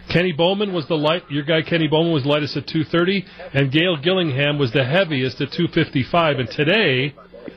Kenny 0.10 0.32
Bowman 0.32 0.74
was 0.74 0.88
the 0.88 0.96
light. 0.96 1.24
Your 1.30 1.44
guy 1.44 1.62
Kenny 1.62 1.88
Bowman 1.88 2.14
was 2.14 2.26
lightest 2.26 2.56
at 2.56 2.66
230, 2.66 3.26
and 3.54 3.72
Gale 3.72 3.98
Gillingham 3.98 4.58
was 4.58 4.72
the 4.72 4.86
heaviest 4.86 5.42
at 5.42 5.52
255. 5.52 6.40
And 6.40 6.50
today, 6.50 7.14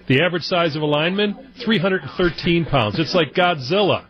the 0.09 0.23
average 0.23 0.43
size 0.43 0.75
of 0.77 0.83
a 0.83 0.87
lineman 0.87 1.53
313 1.65 2.65
pounds. 2.65 2.99
It's 2.99 3.15
like 3.15 3.33
Godzilla. 3.33 4.07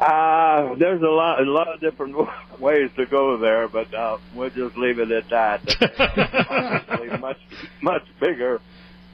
Uh, 0.00 0.74
there's 0.74 1.02
a 1.02 1.06
lot, 1.06 1.40
a 1.40 1.50
lot 1.50 1.68
of 1.68 1.80
different 1.80 2.16
ways 2.60 2.90
to 2.96 3.06
go 3.06 3.36
there, 3.36 3.68
but 3.68 3.92
uh, 3.94 4.18
we'll 4.34 4.50
just 4.50 4.76
leave 4.76 4.98
it 4.98 5.10
at 5.10 5.28
that. 5.28 7.20
much, 7.20 7.38
much 7.80 8.06
bigger, 8.18 8.60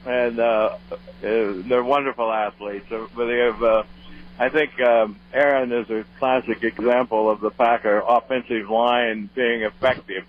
and 0.05 0.39
uh, 0.39 0.77
uh, 0.93 0.99
they're 1.23 1.85
wonderful 1.85 2.33
athletes. 2.33 2.87
But 2.89 3.27
they 3.27 3.39
have. 3.39 3.63
Uh, 3.63 3.83
I 4.39 4.51
think 4.51 4.79
um, 4.81 5.19
Aaron 5.33 5.73
is 5.73 5.89
a 5.89 6.05
classic 6.19 6.63
example 6.63 7.31
of 7.31 7.41
the 7.41 7.51
Packer 7.51 8.03
offensive 8.07 8.69
line 8.69 9.31
being 9.35 9.63
effective. 9.63 10.25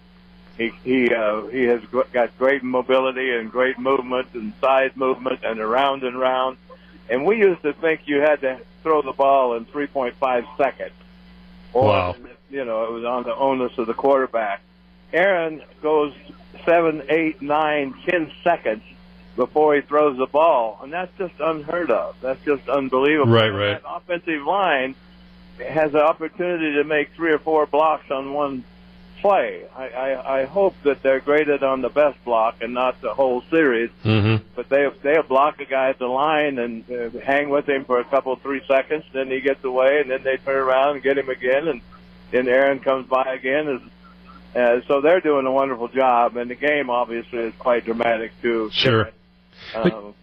He 0.57 0.71
he 0.83 1.13
uh, 1.13 1.47
he 1.47 1.63
has 1.63 1.81
got 2.13 2.37
great 2.37 2.63
mobility 2.63 3.31
and 3.31 3.51
great 3.51 3.77
movement 3.77 4.29
and 4.33 4.53
side 4.61 4.95
movement 4.95 5.41
and 5.43 5.59
around 5.59 6.03
and 6.03 6.17
round. 6.17 6.57
And 7.09 7.25
we 7.25 7.37
used 7.37 7.61
to 7.63 7.73
think 7.73 8.01
you 8.05 8.19
had 8.19 8.41
to 8.41 8.59
throw 8.83 9.01
the 9.01 9.13
ball 9.13 9.55
in 9.55 9.65
3.5 9.65 10.57
seconds. 10.57 10.91
Or, 11.73 11.85
wow. 11.85 12.15
You 12.49 12.65
know, 12.65 12.85
it 12.85 12.91
was 12.91 13.03
on 13.03 13.23
the 13.23 13.35
onus 13.35 13.77
of 13.77 13.87
the 13.87 13.93
quarterback. 13.93 14.61
Aaron 15.13 15.61
goes 15.81 16.13
seven, 16.65 17.03
eight, 17.09 17.41
nine, 17.41 17.93
ten 18.05 18.31
seconds 18.43 18.83
before 19.35 19.75
he 19.75 19.81
throws 19.81 20.17
the 20.17 20.25
ball, 20.25 20.79
and 20.81 20.91
that's 20.91 21.15
just 21.17 21.33
unheard 21.39 21.91
of. 21.91 22.15
That's 22.21 22.43
just 22.43 22.67
unbelievable. 22.67 23.31
Right, 23.31 23.49
right. 23.49 23.81
That 23.81 23.83
offensive 23.85 24.43
line 24.43 24.95
has 25.65 25.91
the 25.91 26.03
opportunity 26.03 26.73
to 26.73 26.83
make 26.83 27.13
three 27.13 27.31
or 27.31 27.39
four 27.39 27.65
blocks 27.65 28.09
on 28.11 28.33
one 28.33 28.63
play. 29.21 29.65
I, 29.75 29.87
I, 29.89 30.39
I 30.41 30.45
hope 30.45 30.75
that 30.83 31.01
they're 31.03 31.19
graded 31.19 31.63
on 31.63 31.81
the 31.81 31.89
best 31.89 32.23
block 32.23 32.61
and 32.61 32.73
not 32.73 33.01
the 33.01 33.13
whole 33.13 33.43
series. 33.49 33.89
Mm-hmm. 34.03 34.43
But 34.55 34.69
they 34.69 34.87
they'll 35.01 35.23
block 35.23 35.59
a 35.59 35.65
guy 35.65 35.89
at 35.89 35.99
the 35.99 36.07
line 36.07 36.59
and 36.59 36.89
uh, 36.91 37.19
hang 37.19 37.49
with 37.49 37.67
him 37.67 37.85
for 37.85 37.99
a 37.99 38.05
couple 38.05 38.35
three 38.37 38.61
seconds, 38.67 39.05
then 39.13 39.29
he 39.29 39.41
gets 39.41 39.63
away, 39.63 40.01
and 40.01 40.09
then 40.09 40.23
they 40.23 40.37
turn 40.37 40.57
around 40.57 40.95
and 40.95 41.03
get 41.03 41.17
him 41.17 41.29
again, 41.29 41.67
and 41.67 41.81
then 42.31 42.47
Aaron 42.47 42.79
comes 42.79 43.07
by 43.07 43.23
again. 43.33 43.67
Is 43.67 43.81
uh, 44.55 44.81
so 44.87 45.01
they're 45.01 45.21
doing 45.21 45.45
a 45.45 45.51
wonderful 45.51 45.87
job, 45.87 46.37
and 46.37 46.49
the 46.49 46.55
game 46.55 46.89
obviously 46.89 47.39
is 47.39 47.53
quite 47.59 47.85
dramatic 47.85 48.31
too. 48.41 48.69
Sure. 48.71 49.09
But, 49.73 49.93
um, 49.93 50.13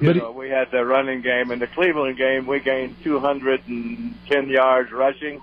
you 0.00 0.14
know, 0.14 0.32
we 0.32 0.48
had 0.48 0.70
the 0.70 0.84
running 0.84 1.22
game 1.22 1.50
in 1.50 1.58
the 1.58 1.66
Cleveland 1.66 2.16
game. 2.16 2.46
We 2.46 2.60
gained 2.60 2.96
210 3.02 4.48
yards 4.48 4.92
rushing 4.92 5.40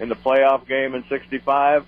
in 0.00 0.08
the 0.08 0.14
playoff 0.14 0.66
game 0.66 0.94
in 0.94 1.04
'65 1.08 1.84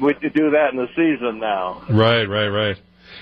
we 0.00 0.14
could 0.14 0.34
do 0.34 0.50
that 0.50 0.72
in 0.72 0.76
the 0.76 0.88
season 0.96 1.40
now. 1.40 1.84
Right, 1.90 2.24
right, 2.24 2.48
right. 2.48 2.76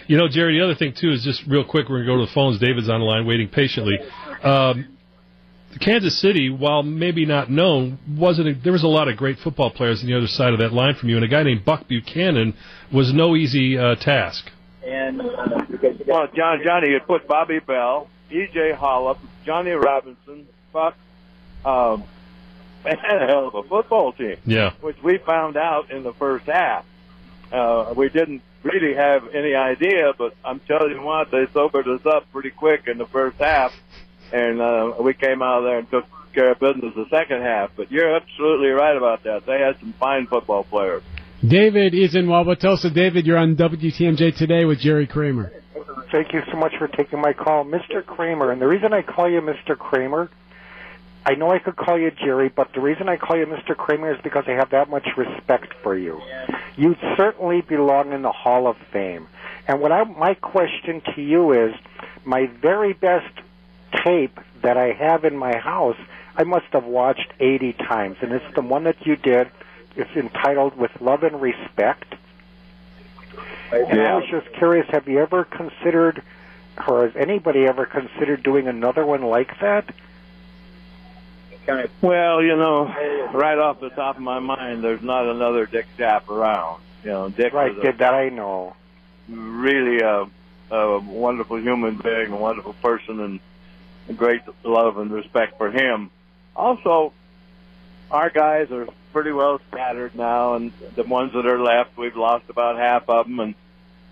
You 0.07 0.17
know, 0.17 0.29
Jerry, 0.29 0.59
the 0.59 0.65
other 0.65 0.75
thing, 0.75 0.95
too, 0.99 1.13
is 1.13 1.23
just 1.23 1.43
real 1.47 1.65
quick, 1.65 1.89
we're 1.89 2.05
going 2.05 2.07
to 2.07 2.13
go 2.13 2.21
to 2.21 2.27
the 2.27 2.33
phones. 2.33 2.59
David's 2.59 2.89
on 2.89 3.01
the 3.01 3.07
line 3.07 3.27
waiting 3.27 3.49
patiently. 3.49 3.99
Um, 4.43 4.97
Kansas 5.81 6.21
City, 6.21 6.49
while 6.49 6.83
maybe 6.83 7.27
not 7.27 7.51
known, 7.51 7.99
wasn't 8.09 8.49
a, 8.49 8.55
there 8.55 8.73
was 8.73 8.83
a 8.83 8.89
lot 8.89 9.09
of 9.09 9.17
great 9.17 9.39
football 9.39 9.71
players 9.71 10.01
on 10.01 10.07
the 10.07 10.17
other 10.17 10.27
side 10.27 10.53
of 10.53 10.61
that 10.61 10.73
line 10.73 10.95
from 10.95 11.09
you, 11.09 11.17
and 11.17 11.25
a 11.25 11.29
guy 11.29 11.43
named 11.43 11.65
Buck 11.65 11.87
Buchanan 11.89 12.55
was 12.93 13.13
no 13.13 13.37
easy 13.37 13.77
uh, 13.77 13.95
task. 13.97 14.47
And 14.87 15.21
uh, 15.21 15.59
well, 16.07 16.29
John 16.35 16.61
Johnny 16.65 16.93
had 16.93 17.07
put 17.07 17.27
Bobby 17.27 17.59
Bell, 17.59 18.09
E.J. 18.31 18.73
Holub, 18.79 19.19
Johnny 19.45 19.73
Robinson, 19.73 20.47
Buck, 20.73 20.95
um, 21.65 22.05
and 22.87 23.23
a 23.23 23.27
hell 23.27 23.49
of 23.49 23.55
a 23.55 23.69
football 23.69 24.13
team. 24.13 24.37
Yeah. 24.45 24.73
Which 24.81 24.97
we 25.03 25.19
found 25.19 25.57
out 25.57 25.91
in 25.91 26.03
the 26.03 26.13
first 26.13 26.47
half. 26.47 26.85
Uh, 27.53 27.95
we 27.97 28.09
didn't 28.09 28.43
really 28.63 28.95
have 28.95 29.23
any 29.35 29.55
idea, 29.55 30.13
but 30.19 30.35
I'm 30.45 30.61
telling 30.61 30.93
you 30.93 31.03
what, 31.03 31.31
they 31.31 31.47
sobered 31.53 31.87
us 31.89 32.05
up 32.05 32.31
pretty 32.33 32.51
quick 32.51 32.89
in 32.89 32.99
the 32.99 33.07
first 33.07 33.39
half, 33.39 33.73
and 34.33 34.61
uh, 34.61 34.95
we 35.01 35.15
came 35.15 35.43
out 35.43 35.59
of 35.59 35.65
there 35.65 35.79
and 35.79 35.91
took 35.91 36.05
care 36.35 36.53
of 36.53 36.59
business 36.59 36.93
the 36.97 37.07
second 37.11 37.43
half. 37.43 37.71
But 37.77 37.91
you're 37.91 38.17
absolutely 38.17 38.69
right 38.71 38.97
about 38.97 39.23
that. 39.25 39.47
They 39.47 39.61
had 39.61 39.79
some 39.81 39.95
fine 39.99 40.27
football 40.27 40.65
players. 40.65 41.03
David 41.47 41.95
is 41.95 42.15
in 42.15 42.27
Wauwatosa. 42.27 42.93
David, 42.93 43.27
you're 43.27 43.39
on 43.39 43.57
WTMJ 43.57 44.37
today 44.37 44.65
with 44.65 44.81
Jerry 44.81 45.07
Kramer. 45.07 45.53
Thank 46.11 46.33
you 46.33 46.41
so 46.51 46.57
much 46.57 46.73
for 46.79 46.89
taking 46.89 47.21
my 47.21 47.33
call, 47.33 47.65
Mr. 47.65 48.05
Kramer. 48.05 48.51
And 48.51 48.61
the 48.61 48.67
reason 48.67 48.93
I 48.93 49.03
call 49.03 49.31
you 49.31 49.41
Mr. 49.41 49.77
Kramer 49.77 50.31
I 51.27 51.35
know 51.35 51.51
I 51.51 51.59
could 51.59 51.75
call 51.75 51.99
you 51.99 52.13
Jerry, 52.13 52.49
but 52.49 52.73
the 52.73 52.81
reason 52.81 53.09
I 53.09 53.17
call 53.17 53.37
you 53.37 53.47
Mr. 53.47 53.77
Kramer 53.77 54.15
is 54.15 54.21
because 54.23 54.45
I 54.47 54.53
have 54.53 54.71
that 54.71 54.89
much 54.89 55.09
respect 55.17 55.75
for 55.83 55.99
you. 55.99 56.23
You 56.77 56.95
certainly 57.17 57.63
belong 57.63 58.13
in 58.13 58.23
the 58.23 58.31
Hall 58.31 58.69
of 58.69 58.77
Fame. 58.93 59.27
And 59.67 59.81
what 59.81 59.91
I, 59.91 60.05
my 60.05 60.35
question 60.35 61.03
to 61.17 61.21
you 61.21 61.51
is, 61.51 61.75
my 62.25 62.47
very 62.47 62.93
best 62.93 63.35
tape 64.05 64.39
that 64.63 64.77
I 64.77 64.93
have 64.93 65.25
in 65.25 65.37
my 65.37 65.57
house, 65.57 65.97
I 66.37 66.45
must 66.45 66.67
have 66.71 66.85
watched 66.85 67.33
80 67.41 67.73
times, 67.73 68.19
and 68.21 68.31
it's 68.31 68.55
the 68.55 68.61
one 68.61 68.85
that 68.85 69.05
you 69.05 69.17
did. 69.17 69.51
It's 69.97 70.15
entitled 70.15 70.77
"With 70.77 70.93
Love 71.01 71.25
and 71.25 71.43
Respect." 71.43 72.15
And 73.73 74.01
I 74.01 74.15
was 74.15 74.29
just 74.31 74.53
curious: 74.53 74.87
Have 74.91 75.09
you 75.09 75.19
ever 75.19 75.45
considered, 75.45 76.23
or 76.87 77.09
has 77.09 77.17
anybody 77.17 77.67
ever 77.67 77.85
considered 77.85 78.45
doing 78.45 78.69
another 78.69 79.05
one 79.05 79.23
like 79.23 79.59
that? 79.61 79.93
Well, 82.01 82.43
you 82.43 82.57
know, 82.57 82.85
right 83.33 83.59
off 83.59 83.81
the 83.81 83.91
top 83.91 84.17
of 84.17 84.23
my 84.23 84.39
mind, 84.39 84.85
there's 84.85 85.03
not 85.03 85.27
another 85.27 85.67
Dick 85.67 85.87
Schaap 85.99 86.29
around. 86.29 86.81
You 87.05 87.11
know, 87.11 87.29
Dick 87.29 87.53
right, 87.53 87.75
was 87.75 87.85
a, 87.85 87.93
that 87.93 88.15
I 88.15 88.29
know. 88.29 88.77
Really 89.29 90.01
a, 90.01 90.27
a 90.71 90.99
wonderful 91.01 91.59
human 91.59 91.97
being, 91.97 92.33
a 92.33 92.37
wonderful 92.37 92.75
person, 92.75 93.21
and 93.21 93.41
a 94.09 94.13
great 94.13 94.43
love 94.63 94.99
and 94.99 95.11
respect 95.11 95.59
for 95.59 95.71
him. 95.71 96.11
Also, 96.55 97.13
our 98.11 98.31
guys 98.31 98.71
are 98.71 98.87
pretty 99.13 99.33
well 99.33 99.61
scattered 99.71 100.15
now, 100.15 100.55
and 100.55 100.73
the 100.95 101.03
ones 101.03 101.33
that 101.33 101.47
are 101.47 101.61
left, 101.61 101.97
we've 101.97 102.17
lost 102.17 102.49
about 102.49 102.77
half 102.77 103.09
of 103.09 103.27
them, 103.27 103.41
and 103.41 103.55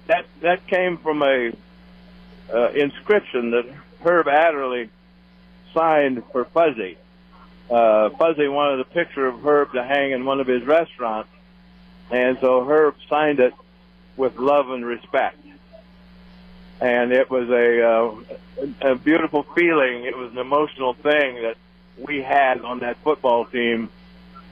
that 0.07 0.27
that 0.41 0.67
came 0.67 0.99
from 0.99 1.23
a 1.23 1.53
uh, 2.53 2.69
inscription 2.71 3.53
that 3.53 3.67
Herb 4.03 4.27
Adderley 4.29 4.91
signed 5.73 6.23
for 6.33 6.45
Fuzzy 6.45 6.99
uh, 7.71 8.11
Fuzzy 8.11 8.49
wanted 8.49 8.81
a 8.81 8.85
picture 8.85 9.27
of 9.27 9.45
Herb 9.45 9.73
to 9.73 9.83
hang 9.83 10.13
in 10.13 10.25
one 10.25 10.41
of 10.41 10.47
his 10.47 10.63
restaurants, 10.65 11.31
and 12.11 12.39
so 12.41 12.65
Herb 12.65 12.97
signed 13.09 13.41
it 13.41 13.55
with 14.17 14.39
love 14.39 14.71
and 14.71 14.85
respect. 14.85 15.39
And 16.81 17.13
it 17.13 17.31
was 17.31 17.49
a, 17.49 17.83
uh, 17.83 18.91
a 18.93 18.95
beautiful 18.97 19.43
feeling. 19.43 20.05
It 20.05 20.17
was 20.17 20.33
an 20.33 20.39
emotional 20.39 20.93
thing 20.93 21.43
that 21.43 21.57
we 21.99 22.21
had 22.21 22.61
on 22.61 22.81
that 22.81 22.97
football 22.99 23.47
team. 23.47 23.89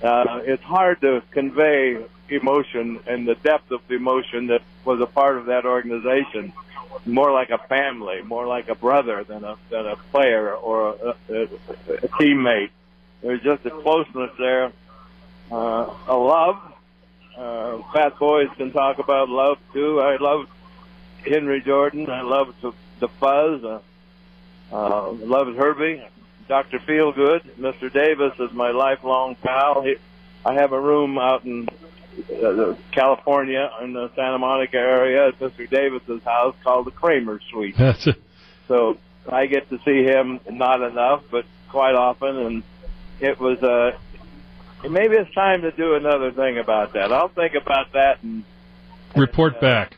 Uh, 0.03 0.41
it's 0.45 0.63
hard 0.63 1.01
to 1.03 1.23
convey 1.31 2.05
emotion 2.29 3.01
and 3.07 3.27
the 3.27 3.35
depth 3.35 3.71
of 3.71 3.87
the 3.89 3.95
emotion 3.95 4.47
that 4.49 4.63
was 4.85 5.01
a 5.01 5.07
part 5.07 5.37
of 5.37 5.47
that 5.47 5.67
organization. 5.67 6.53
More 7.07 7.33
like 7.33 7.51
a 7.51 7.59
family, 7.59 8.23
more 8.23 8.47
like 8.47 8.69
a 8.69 8.75
brother 8.75 9.25
than 9.25 9.45
a 9.45 9.57
than 9.71 9.87
a 9.87 9.97
player 9.97 10.53
or 10.55 10.91
a, 10.91 11.15
a, 11.31 11.43
a 11.43 12.09
teammate. 12.19 12.71
There's 13.23 13.41
just 13.43 13.65
a 13.67 13.71
closeness 13.71 14.31
there, 14.39 14.73
uh, 15.51 15.95
a 16.09 16.17
love. 16.17 16.57
Uh, 17.37 17.79
fat 17.93 18.19
boys 18.19 18.49
can 18.57 18.73
talk 18.73 18.99
about 18.99 19.29
love 19.29 19.59
too. 19.73 20.01
I 20.01 20.17
love 20.17 20.49
Henry 21.25 21.61
Jordan. 21.61 22.11
I 22.11 22.23
love 22.23 22.55
the, 22.61 22.73
the 23.01 23.09
Fuzz. 23.09 23.65
Uh, 23.65 23.81
uh, 24.73 25.13
love 25.13 25.55
Herbie. 25.55 26.03
Dr. 26.49 26.81
Feelgood. 26.81 27.43
Mr. 27.59 27.93
Davis 27.93 28.33
is 28.39 28.53
my 28.53 28.71
lifelong 28.73 29.37
pal. 29.37 29.83
He, 29.83 29.97
I 30.45 30.55
have 30.55 30.73
a 30.73 30.81
room 30.81 31.17
out 31.17 31.45
in 31.45 31.69
uh, 32.45 32.75
California 32.91 33.71
in 33.83 33.93
the 33.93 34.11
Santa 34.15 34.39
Monica 34.39 34.77
area 34.77 35.29
at 35.29 35.39
Mr. 35.39 35.69
Davis's 35.71 36.23
house 36.25 36.55
called 36.63 36.87
the 36.87 36.91
Kramer 36.91 37.41
Suite. 37.51 37.77
so 38.69 38.99
I 39.29 39.47
get 39.47 39.71
to 39.71 39.79
see 39.85 40.03
him 40.03 40.41
not 40.51 40.83
enough, 40.83 41.23
but 41.31 41.47
quite 41.69 41.95
often, 41.95 42.37
and 42.37 42.63
it 43.23 43.39
was 43.39 43.63
uh 43.63 43.97
maybe 44.89 45.15
it's 45.15 45.33
time 45.35 45.63
to 45.63 45.71
do 45.71 45.95
another 45.95 46.33
thing 46.33 46.59
about 46.59 46.93
that. 46.95 47.13
I'll 47.13 47.29
think 47.29 47.55
about 47.55 47.93
that 47.93 48.23
and 48.23 48.45
report 49.17 49.55
uh, 49.57 49.61
back. 49.61 49.97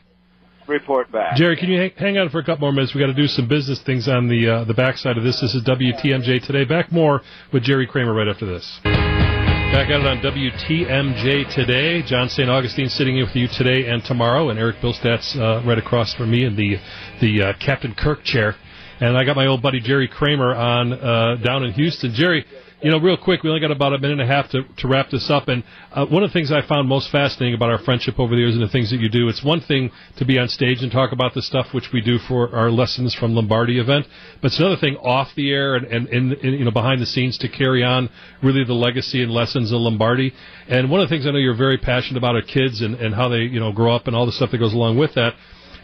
Report 0.67 1.11
back. 1.11 1.35
Jerry, 1.35 1.57
can 1.57 1.69
you 1.69 1.91
hang 1.95 2.17
on 2.17 2.29
for 2.29 2.39
a 2.39 2.43
couple 2.43 2.61
more 2.61 2.71
minutes? 2.71 2.95
We 2.95 3.01
got 3.01 3.07
to 3.07 3.13
do 3.13 3.27
some 3.27 3.47
business 3.47 3.81
things 3.83 4.07
on 4.07 4.27
the 4.27 4.49
uh, 4.49 4.63
the 4.63 4.73
backside 4.73 5.17
of 5.17 5.23
this. 5.23 5.39
This 5.41 5.53
is 5.53 5.63
WTMJ 5.63 6.45
today. 6.45 6.65
Back 6.65 6.91
more 6.91 7.21
with 7.53 7.63
Jerry 7.63 7.85
Kramer 7.85 8.13
right 8.13 8.27
after 8.27 8.47
this. 8.47 8.79
Back 8.83 9.89
at 9.89 9.99
it 9.99 10.07
on 10.07 10.21
WTMJ 10.21 11.53
today. 11.53 12.01
John 12.01 12.29
St. 12.29 12.49
Augustine 12.49 12.89
sitting 12.89 13.17
in 13.17 13.25
with 13.25 13.35
you 13.35 13.47
today 13.47 13.89
and 13.89 14.03
tomorrow, 14.03 14.49
and 14.49 14.57
Eric 14.57 14.77
Bilstat's 14.77 15.35
uh, 15.35 15.61
right 15.67 15.77
across 15.77 16.15
from 16.15 16.31
me 16.31 16.45
in 16.45 16.55
the 16.55 16.77
the 17.21 17.43
uh, 17.43 17.53
Captain 17.63 17.93
Kirk 17.93 18.23
chair. 18.23 18.55
And 18.99 19.17
I 19.17 19.25
got 19.25 19.35
my 19.35 19.45
old 19.45 19.61
buddy 19.61 19.81
Jerry 19.81 20.07
Kramer 20.07 20.55
on 20.55 20.93
uh, 20.93 21.35
down 21.43 21.63
in 21.63 21.73
Houston. 21.73 22.13
Jerry, 22.13 22.45
you 22.81 22.91
know, 22.91 22.99
real 22.99 23.17
quick, 23.17 23.41
we 23.41 23.49
only 23.49 23.61
got 23.61 23.71
about 23.71 23.93
a 23.93 23.97
minute 23.97 24.19
and 24.19 24.29
a 24.29 24.33
half 24.33 24.49
to, 24.51 24.63
to 24.77 24.87
wrap 24.87 25.09
this 25.09 25.29
up. 25.29 25.47
And 25.47 25.63
uh, 25.93 26.05
one 26.07 26.23
of 26.23 26.29
the 26.29 26.33
things 26.33 26.51
I 26.51 26.61
found 26.67 26.89
most 26.89 27.09
fascinating 27.09 27.55
about 27.55 27.69
our 27.69 27.79
friendship 27.79 28.19
over 28.19 28.35
the 28.35 28.41
years 28.41 28.53
and 28.53 28.61
the 28.61 28.69
things 28.69 28.91
that 28.91 28.99
you 28.99 29.07
do, 29.09 29.29
it's 29.29 29.43
one 29.43 29.61
thing 29.61 29.91
to 30.17 30.25
be 30.25 30.37
on 30.37 30.49
stage 30.49 30.81
and 30.81 30.91
talk 30.91 31.11
about 31.13 31.33
the 31.33 31.41
stuff 31.41 31.67
which 31.73 31.89
we 31.93 32.01
do 32.01 32.17
for 32.19 32.53
our 32.53 32.69
lessons 32.69 33.15
from 33.15 33.33
Lombardi 33.33 33.79
event, 33.79 34.07
but 34.41 34.47
it's 34.47 34.59
another 34.59 34.75
thing 34.75 34.97
off 34.97 35.29
the 35.35 35.51
air 35.51 35.75
and, 35.75 35.85
and 35.87 36.07
in, 36.09 36.33
in, 36.33 36.53
you 36.53 36.65
know 36.65 36.71
behind 36.71 37.01
the 37.01 37.05
scenes 37.05 37.37
to 37.37 37.47
carry 37.47 37.83
on 37.83 38.09
really 38.43 38.63
the 38.65 38.73
legacy 38.73 39.23
and 39.23 39.31
lessons 39.31 39.71
of 39.71 39.79
Lombardi. 39.79 40.33
And 40.67 40.91
one 40.91 40.99
of 40.99 41.09
the 41.09 41.15
things 41.15 41.25
I 41.25 41.31
know 41.31 41.37
you're 41.37 41.55
very 41.55 41.77
passionate 41.77 42.17
about 42.17 42.35
are 42.35 42.41
kids 42.41 42.81
and, 42.81 42.95
and 42.95 43.15
how 43.15 43.29
they 43.29 43.43
you 43.43 43.59
know 43.59 43.71
grow 43.71 43.95
up 43.95 44.07
and 44.07 44.15
all 44.15 44.25
the 44.25 44.31
stuff 44.31 44.51
that 44.51 44.57
goes 44.57 44.73
along 44.73 44.97
with 44.97 45.13
that. 45.15 45.33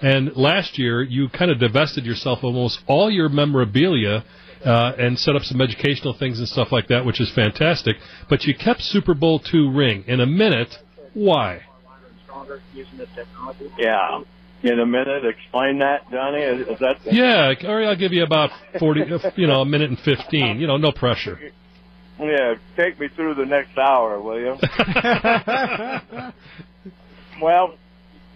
And 0.01 0.35
last 0.35 0.79
year, 0.79 1.03
you 1.03 1.29
kind 1.29 1.51
of 1.51 1.59
divested 1.59 2.05
yourself 2.05 2.39
almost 2.43 2.79
all 2.87 3.09
your 3.11 3.29
memorabilia 3.29 4.23
uh, 4.65 4.93
and 4.97 5.19
set 5.19 5.35
up 5.35 5.43
some 5.43 5.61
educational 5.61 6.13
things 6.13 6.39
and 6.39 6.47
stuff 6.47 6.71
like 6.71 6.87
that, 6.87 7.05
which 7.05 7.19
is 7.19 7.31
fantastic. 7.33 7.97
But 8.29 8.43
you 8.43 8.55
kept 8.55 8.81
Super 8.81 9.13
Bowl 9.13 9.39
two 9.39 9.71
ring 9.71 10.03
in 10.07 10.19
a 10.19 10.25
minute. 10.25 10.77
Why? 11.13 11.61
Yeah. 13.77 14.21
In 14.63 14.79
a 14.79 14.85
minute, 14.85 15.25
explain 15.25 15.79
that, 15.79 16.09
Johnny. 16.11 16.41
Is, 16.41 16.67
is 16.67 16.79
that? 16.79 16.97
Yeah, 17.11 17.53
or 17.67 17.83
I'll 17.83 17.95
give 17.95 18.13
you 18.13 18.23
about 18.23 18.51
forty, 18.77 19.01
you 19.35 19.47
know, 19.47 19.61
a 19.61 19.65
minute 19.65 19.89
and 19.89 19.99
fifteen. 19.99 20.59
You 20.59 20.67
know, 20.67 20.77
no 20.77 20.91
pressure. 20.91 21.39
Yeah, 22.19 22.53
take 22.77 22.99
me 22.99 23.07
through 23.07 23.33
the 23.33 23.45
next 23.45 23.75
hour, 23.79 24.21
will 24.21 24.39
you? 24.39 24.51
well, 27.41 27.75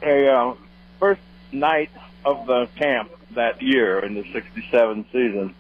a 0.01 0.27
uh, 0.27 0.55
first 0.99 1.21
night 1.51 1.91
of 2.25 2.47
the 2.47 2.67
camp 2.79 3.11
that 3.35 3.61
year 3.61 4.03
in 4.03 4.15
the 4.15 4.23
'67 4.33 5.05
season, 5.11 5.53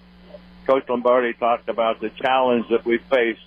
Coach 0.65 0.89
Lombardi 0.89 1.33
talked 1.33 1.69
about 1.69 2.01
the 2.01 2.09
challenge 2.09 2.67
that 2.69 2.85
we 2.85 2.97
faced 2.97 3.41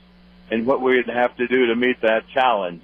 and 0.51 0.67
what 0.67 0.81
we'd 0.81 1.07
have 1.07 1.37
to 1.37 1.47
do 1.47 1.67
to 1.67 1.77
meet 1.77 2.01
that 2.01 2.29
challenge, 2.29 2.83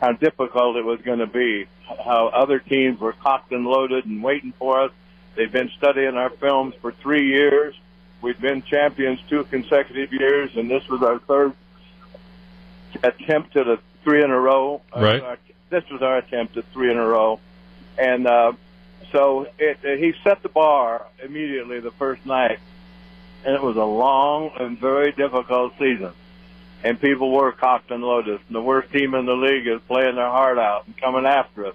how 0.00 0.12
difficult 0.12 0.76
it 0.76 0.84
was 0.84 1.00
going 1.02 1.18
to 1.18 1.26
be, 1.26 1.66
how 2.04 2.28
other 2.28 2.58
teams 2.58 2.98
were 3.00 3.12
cocked 3.12 3.52
and 3.52 3.66
loaded 3.66 4.06
and 4.06 4.22
waiting 4.22 4.52
for 4.58 4.80
us. 4.80 4.92
They've 5.34 5.52
been 5.52 5.70
studying 5.76 6.16
our 6.16 6.30
films 6.30 6.74
for 6.80 6.92
three 6.92 7.28
years. 7.28 7.74
We've 8.20 8.40
been 8.40 8.62
champions 8.62 9.20
two 9.28 9.44
consecutive 9.44 10.12
years, 10.12 10.56
and 10.56 10.70
this 10.70 10.86
was 10.88 11.02
our 11.02 11.18
third 11.18 11.52
attempt 13.02 13.56
at 13.56 13.66
a 13.66 13.78
three 14.04 14.22
in 14.22 14.30
a 14.30 14.38
row. 14.38 14.80
Right. 14.94 15.22
Uh, 15.22 15.36
this 15.70 15.88
was 15.90 16.02
our 16.02 16.18
attempt 16.18 16.56
at 16.56 16.64
three 16.72 16.90
in 16.90 16.98
a 16.98 17.06
row, 17.06 17.40
and 17.98 18.26
uh, 18.26 18.52
so 19.10 19.48
it, 19.58 19.78
it, 19.82 19.98
he 19.98 20.14
set 20.22 20.42
the 20.42 20.48
bar 20.48 21.06
immediately 21.22 21.80
the 21.80 21.90
first 21.92 22.24
night 22.26 22.58
and 23.44 23.54
it 23.54 23.62
was 23.62 23.76
a 23.76 23.84
long 23.84 24.50
and 24.58 24.78
very 24.78 25.12
difficult 25.12 25.72
season. 25.78 26.12
And 26.84 27.00
people 27.00 27.30
were 27.30 27.52
cocked 27.52 27.90
and 27.90 28.02
loaded. 28.02 28.40
And 28.46 28.54
the 28.54 28.62
worst 28.62 28.92
team 28.92 29.14
in 29.14 29.26
the 29.26 29.34
league 29.34 29.66
is 29.66 29.80
playing 29.86 30.16
their 30.16 30.30
heart 30.30 30.58
out 30.58 30.86
and 30.86 30.96
coming 30.96 31.26
after 31.26 31.66
us. 31.66 31.74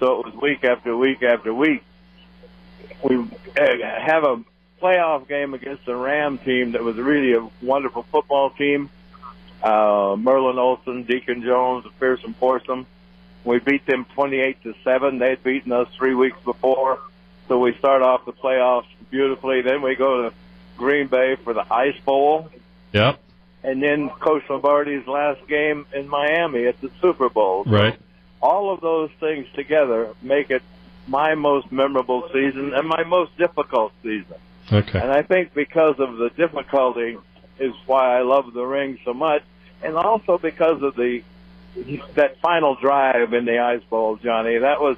So 0.00 0.20
it 0.20 0.26
was 0.26 0.34
week 0.34 0.64
after 0.64 0.96
week 0.96 1.22
after 1.22 1.52
week. 1.52 1.82
We 3.02 3.16
have 3.56 4.24
a 4.24 4.42
playoff 4.80 5.28
game 5.28 5.54
against 5.54 5.84
the 5.86 5.96
Ram 5.96 6.38
team 6.38 6.72
that 6.72 6.82
was 6.82 6.96
really 6.96 7.34
a 7.34 7.48
wonderful 7.62 8.04
football 8.04 8.50
team. 8.50 8.90
Uh, 9.62 10.16
Merlin 10.18 10.58
Olsen, 10.58 11.02
Deacon 11.02 11.42
Jones, 11.42 11.84
Fearsome 11.98 12.34
Foursome. 12.34 12.86
We 13.44 13.58
beat 13.58 13.86
them 13.86 14.06
28 14.14 14.62
to 14.62 14.74
7. 14.84 15.18
They'd 15.18 15.42
beaten 15.42 15.72
us 15.72 15.88
three 15.96 16.14
weeks 16.14 16.38
before. 16.44 17.00
So 17.48 17.58
we 17.58 17.74
start 17.74 18.02
off 18.02 18.24
the 18.24 18.32
playoffs 18.32 18.86
beautifully. 19.10 19.62
Then 19.62 19.82
we 19.82 19.94
go 19.94 20.22
to 20.22 20.34
Green 20.78 21.08
Bay 21.08 21.36
for 21.36 21.52
the 21.52 21.70
Ice 21.70 21.98
Bowl. 22.06 22.48
Yep. 22.92 23.20
And 23.62 23.82
then 23.82 24.08
Coach 24.08 24.44
Lombardi's 24.48 25.06
last 25.06 25.46
game 25.46 25.84
in 25.94 26.08
Miami 26.08 26.66
at 26.66 26.80
the 26.80 26.90
Super 27.02 27.28
Bowl. 27.28 27.64
So 27.64 27.70
right. 27.70 27.98
All 28.40 28.72
of 28.72 28.80
those 28.80 29.10
things 29.18 29.46
together 29.54 30.14
make 30.22 30.50
it 30.50 30.62
my 31.08 31.34
most 31.34 31.72
memorable 31.72 32.28
season 32.32 32.72
and 32.72 32.88
my 32.88 33.02
most 33.02 33.36
difficult 33.36 33.92
season. 34.02 34.36
Okay. 34.72 35.00
And 35.00 35.10
I 35.10 35.22
think 35.22 35.54
because 35.54 35.96
of 35.98 36.16
the 36.16 36.30
difficulty 36.30 37.18
is 37.58 37.72
why 37.86 38.16
I 38.16 38.22
love 38.22 38.52
the 38.52 38.64
ring 38.64 38.98
so 39.04 39.12
much, 39.12 39.42
and 39.82 39.96
also 39.96 40.38
because 40.38 40.82
of 40.82 40.94
the 40.94 41.22
that 42.14 42.40
final 42.40 42.74
drive 42.74 43.32
in 43.32 43.44
the 43.44 43.58
Ice 43.58 43.82
Bowl, 43.88 44.16
Johnny. 44.16 44.58
That 44.58 44.80
was 44.80 44.96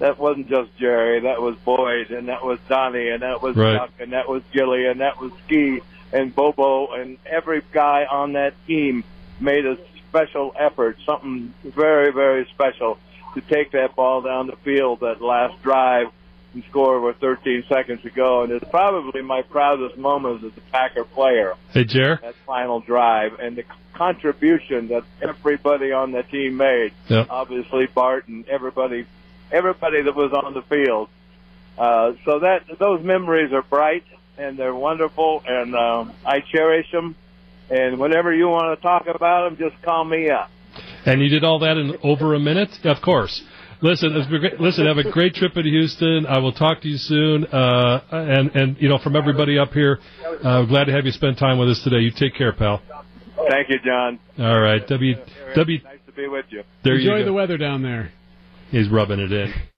that 0.00 0.18
wasn't 0.18 0.48
just 0.48 0.76
Jerry. 0.76 1.20
That 1.20 1.40
was 1.40 1.56
Boyd, 1.64 2.10
and 2.10 2.28
that 2.28 2.44
was 2.44 2.58
Donnie, 2.68 3.10
and 3.10 3.22
that 3.22 3.40
was 3.42 3.54
right. 3.54 3.76
Duck, 3.76 3.90
and 4.00 4.12
that 4.12 4.28
was 4.28 4.42
Gilly, 4.52 4.86
and 4.86 5.00
that 5.00 5.20
was 5.20 5.30
Ski, 5.46 5.80
and 6.12 6.34
Bobo, 6.34 6.92
and 6.92 7.18
every 7.24 7.62
guy 7.70 8.04
on 8.10 8.32
that 8.32 8.54
team 8.66 9.04
made 9.38 9.64
a 9.64 9.78
special 10.08 10.52
effort, 10.58 10.98
something 11.06 11.54
very, 11.64 12.12
very 12.12 12.46
special, 12.46 12.98
to 13.34 13.40
take 13.40 13.72
that 13.72 13.94
ball 13.94 14.22
down 14.22 14.48
the 14.48 14.56
field 14.56 15.00
that 15.00 15.22
last 15.22 15.62
drive 15.62 16.08
and 16.52 16.64
score 16.68 17.00
with 17.00 17.16
13 17.18 17.64
seconds 17.68 18.02
to 18.02 18.10
go. 18.10 18.42
And 18.42 18.52
it's 18.52 18.68
probably 18.70 19.22
my 19.22 19.42
proudest 19.42 19.96
moment 19.96 20.42
as 20.44 20.50
a 20.56 20.60
Packer 20.72 21.04
player. 21.04 21.54
Hey, 21.72 21.84
Jer. 21.84 22.18
That 22.22 22.34
final 22.46 22.80
drive 22.80 23.38
and 23.38 23.56
the 23.56 23.64
contribution 23.94 24.88
that 24.88 25.04
everybody 25.22 25.92
on 25.92 26.10
the 26.10 26.22
team 26.24 26.56
made. 26.56 26.92
Yep. 27.08 27.28
Obviously, 27.30 27.86
Bart 27.86 28.26
and 28.26 28.48
everybody 28.48 29.06
everybody 29.52 30.02
that 30.02 30.14
was 30.14 30.32
on 30.32 30.54
the 30.54 30.62
field. 30.62 31.08
Uh, 31.78 32.12
so 32.24 32.40
that 32.40 32.64
those 32.78 33.02
memories 33.02 33.52
are 33.52 33.62
bright 33.62 34.04
and 34.36 34.58
they're 34.58 34.74
wonderful, 34.74 35.42
and 35.46 35.74
um, 35.74 36.14
I 36.24 36.40
cherish 36.40 36.90
them. 36.92 37.14
And 37.70 38.00
whenever 38.00 38.34
you 38.34 38.48
want 38.48 38.76
to 38.76 38.82
talk 38.82 39.06
about 39.06 39.48
them, 39.48 39.58
just 39.58 39.80
call 39.82 40.04
me 40.04 40.30
up. 40.30 40.50
And 41.04 41.20
you 41.20 41.28
did 41.28 41.44
all 41.44 41.60
that 41.60 41.76
in 41.76 41.96
over 42.02 42.34
a 42.34 42.40
minute, 42.40 42.70
of 42.84 43.00
course. 43.02 43.42
Listen, 43.82 44.14
listen. 44.58 44.86
Have 44.86 44.98
a 44.98 45.10
great 45.10 45.34
trip 45.34 45.56
in 45.56 45.64
Houston. 45.64 46.26
I 46.26 46.38
will 46.38 46.52
talk 46.52 46.82
to 46.82 46.88
you 46.88 46.98
soon. 46.98 47.46
Uh, 47.46 48.02
and 48.10 48.50
and 48.54 48.76
you 48.78 48.88
know, 48.88 48.98
from 48.98 49.16
everybody 49.16 49.58
up 49.58 49.72
here, 49.72 49.98
uh, 50.44 50.64
glad 50.66 50.84
to 50.84 50.92
have 50.92 51.06
you 51.06 51.12
spend 51.12 51.38
time 51.38 51.58
with 51.58 51.70
us 51.70 51.82
today. 51.82 51.98
You 51.98 52.10
take 52.10 52.34
care, 52.34 52.52
pal. 52.52 52.82
Thank 53.48 53.70
you, 53.70 53.78
John. 53.84 54.18
All 54.38 54.60
right, 54.60 54.86
W 54.86 55.14
W. 55.54 55.78
Nice 55.82 55.98
to 56.06 56.12
be 56.12 56.28
with 56.28 56.44
you. 56.50 56.62
There 56.84 56.94
Enjoy 56.94 57.16
you 57.16 57.18
go. 57.20 57.26
the 57.26 57.32
weather 57.32 57.56
down 57.56 57.82
there. 57.82 58.12
He's 58.70 58.88
rubbing 58.88 59.20
it 59.20 59.32
in. 59.32 59.52